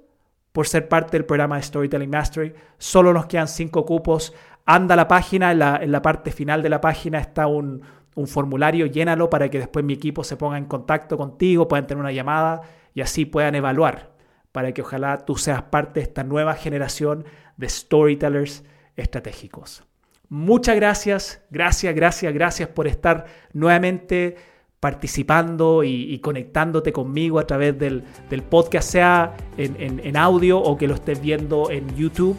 por 0.51 0.67
ser 0.67 0.87
parte 0.87 1.17
del 1.17 1.25
programa 1.25 1.55
de 1.55 1.63
Storytelling 1.63 2.09
Mastery, 2.11 2.53
solo 2.77 3.11
nos 3.11 3.25
quedan 3.25 3.47
cinco 3.47 3.83
cupos. 3.83 4.31
Anda 4.67 4.93
a 4.93 4.97
la 4.97 5.07
página, 5.07 5.51
en 5.51 5.91
la, 5.91 6.01
parte 6.03 6.31
final 6.31 6.61
de 6.61 6.69
la 6.69 6.79
página 6.79 7.17
está 7.17 7.47
un, 7.47 7.81
un 8.13 8.27
formulario, 8.27 8.85
llénalo 8.85 9.27
para 9.27 9.49
que 9.49 9.57
después 9.57 9.83
mi 9.83 9.93
equipo 9.93 10.23
se 10.23 10.37
ponga 10.37 10.59
en 10.59 10.65
contacto 10.65 11.17
contigo, 11.17 11.67
puedan 11.67 11.87
tener 11.87 11.99
una 11.99 12.11
llamada 12.11 12.61
y 12.93 13.01
así 13.01 13.25
puedan 13.25 13.55
evaluar, 13.55 14.11
para 14.51 14.71
que 14.71 14.83
ojalá 14.83 15.25
tú 15.25 15.35
seas 15.35 15.63
parte 15.63 15.99
de 15.99 16.03
esta 16.03 16.23
nueva 16.23 16.53
generación 16.53 17.25
de 17.57 17.69
storytellers 17.69 18.63
estratégicos. 18.99 19.83
Muchas 20.29 20.75
gracias, 20.75 21.41
gracias, 21.49 21.95
gracias, 21.95 22.33
gracias 22.33 22.69
por 22.69 22.87
estar 22.87 23.25
nuevamente 23.53 24.35
participando 24.79 25.83
y, 25.83 26.17
conectándote 26.19 26.93
conmigo 26.93 27.39
a 27.39 27.47
través 27.47 27.77
del, 27.77 28.03
podcast, 28.49 28.89
sea 28.89 29.37
en, 29.57 29.99
en 30.03 30.15
audio 30.15 30.59
o 30.59 30.77
que 30.77 30.87
lo 30.87 30.95
estés 30.95 31.19
viendo 31.19 31.69
en 31.69 31.95
YouTube. 31.95 32.37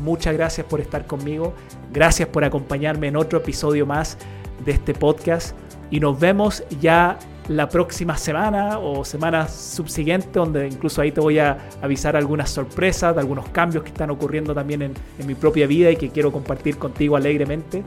Muchas 0.00 0.34
gracias 0.34 0.66
por 0.66 0.80
estar 0.80 1.06
conmigo. 1.06 1.54
Gracias 1.92 2.28
por 2.28 2.44
acompañarme 2.44 3.08
en 3.08 3.16
otro 3.16 3.38
episodio 3.38 3.84
más 3.84 4.16
de 4.64 4.72
este 4.72 4.94
podcast. 4.94 5.56
Y 5.90 6.00
nos 6.00 6.18
vemos 6.18 6.64
ya 6.80 7.18
la 7.48 7.68
próxima 7.68 8.16
semana 8.16 8.78
o 8.78 9.04
semana 9.04 9.48
subsiguiente, 9.48 10.30
donde 10.32 10.66
incluso 10.66 11.02
ahí 11.02 11.12
te 11.12 11.20
voy 11.20 11.38
a 11.38 11.58
avisar 11.82 12.16
algunas 12.16 12.50
sorpresas, 12.50 13.14
de 13.14 13.20
algunos 13.20 13.48
cambios 13.50 13.84
que 13.84 13.90
están 13.90 14.10
ocurriendo 14.10 14.54
también 14.54 14.82
en, 14.82 14.94
en 15.18 15.26
mi 15.26 15.34
propia 15.34 15.66
vida 15.66 15.90
y 15.90 15.96
que 15.96 16.10
quiero 16.10 16.32
compartir 16.32 16.78
contigo 16.78 17.16
alegremente. 17.16 17.82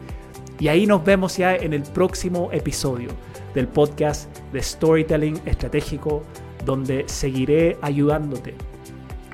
Y 0.59 0.67
ahí 0.67 0.85
nos 0.85 1.03
vemos 1.03 1.37
ya 1.37 1.55
en 1.55 1.73
el 1.73 1.83
próximo 1.83 2.49
episodio 2.51 3.09
del 3.53 3.67
podcast 3.67 4.29
de 4.51 4.61
Storytelling 4.61 5.41
Estratégico, 5.45 6.23
donde 6.65 7.05
seguiré 7.07 7.77
ayudándote 7.81 8.55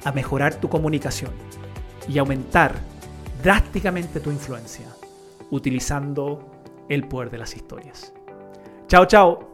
a 0.03 0.11
mejorar 0.11 0.55
tu 0.55 0.69
comunicación 0.69 1.31
y 2.07 2.17
aumentar 2.17 2.75
drásticamente 3.41 4.19
tu 4.19 4.31
influencia 4.31 4.85
utilizando 5.51 6.39
el 6.89 7.07
poder 7.07 7.29
de 7.29 7.37
las 7.37 7.55
historias. 7.55 8.13
Chao, 8.87 9.05
chao. 9.05 9.52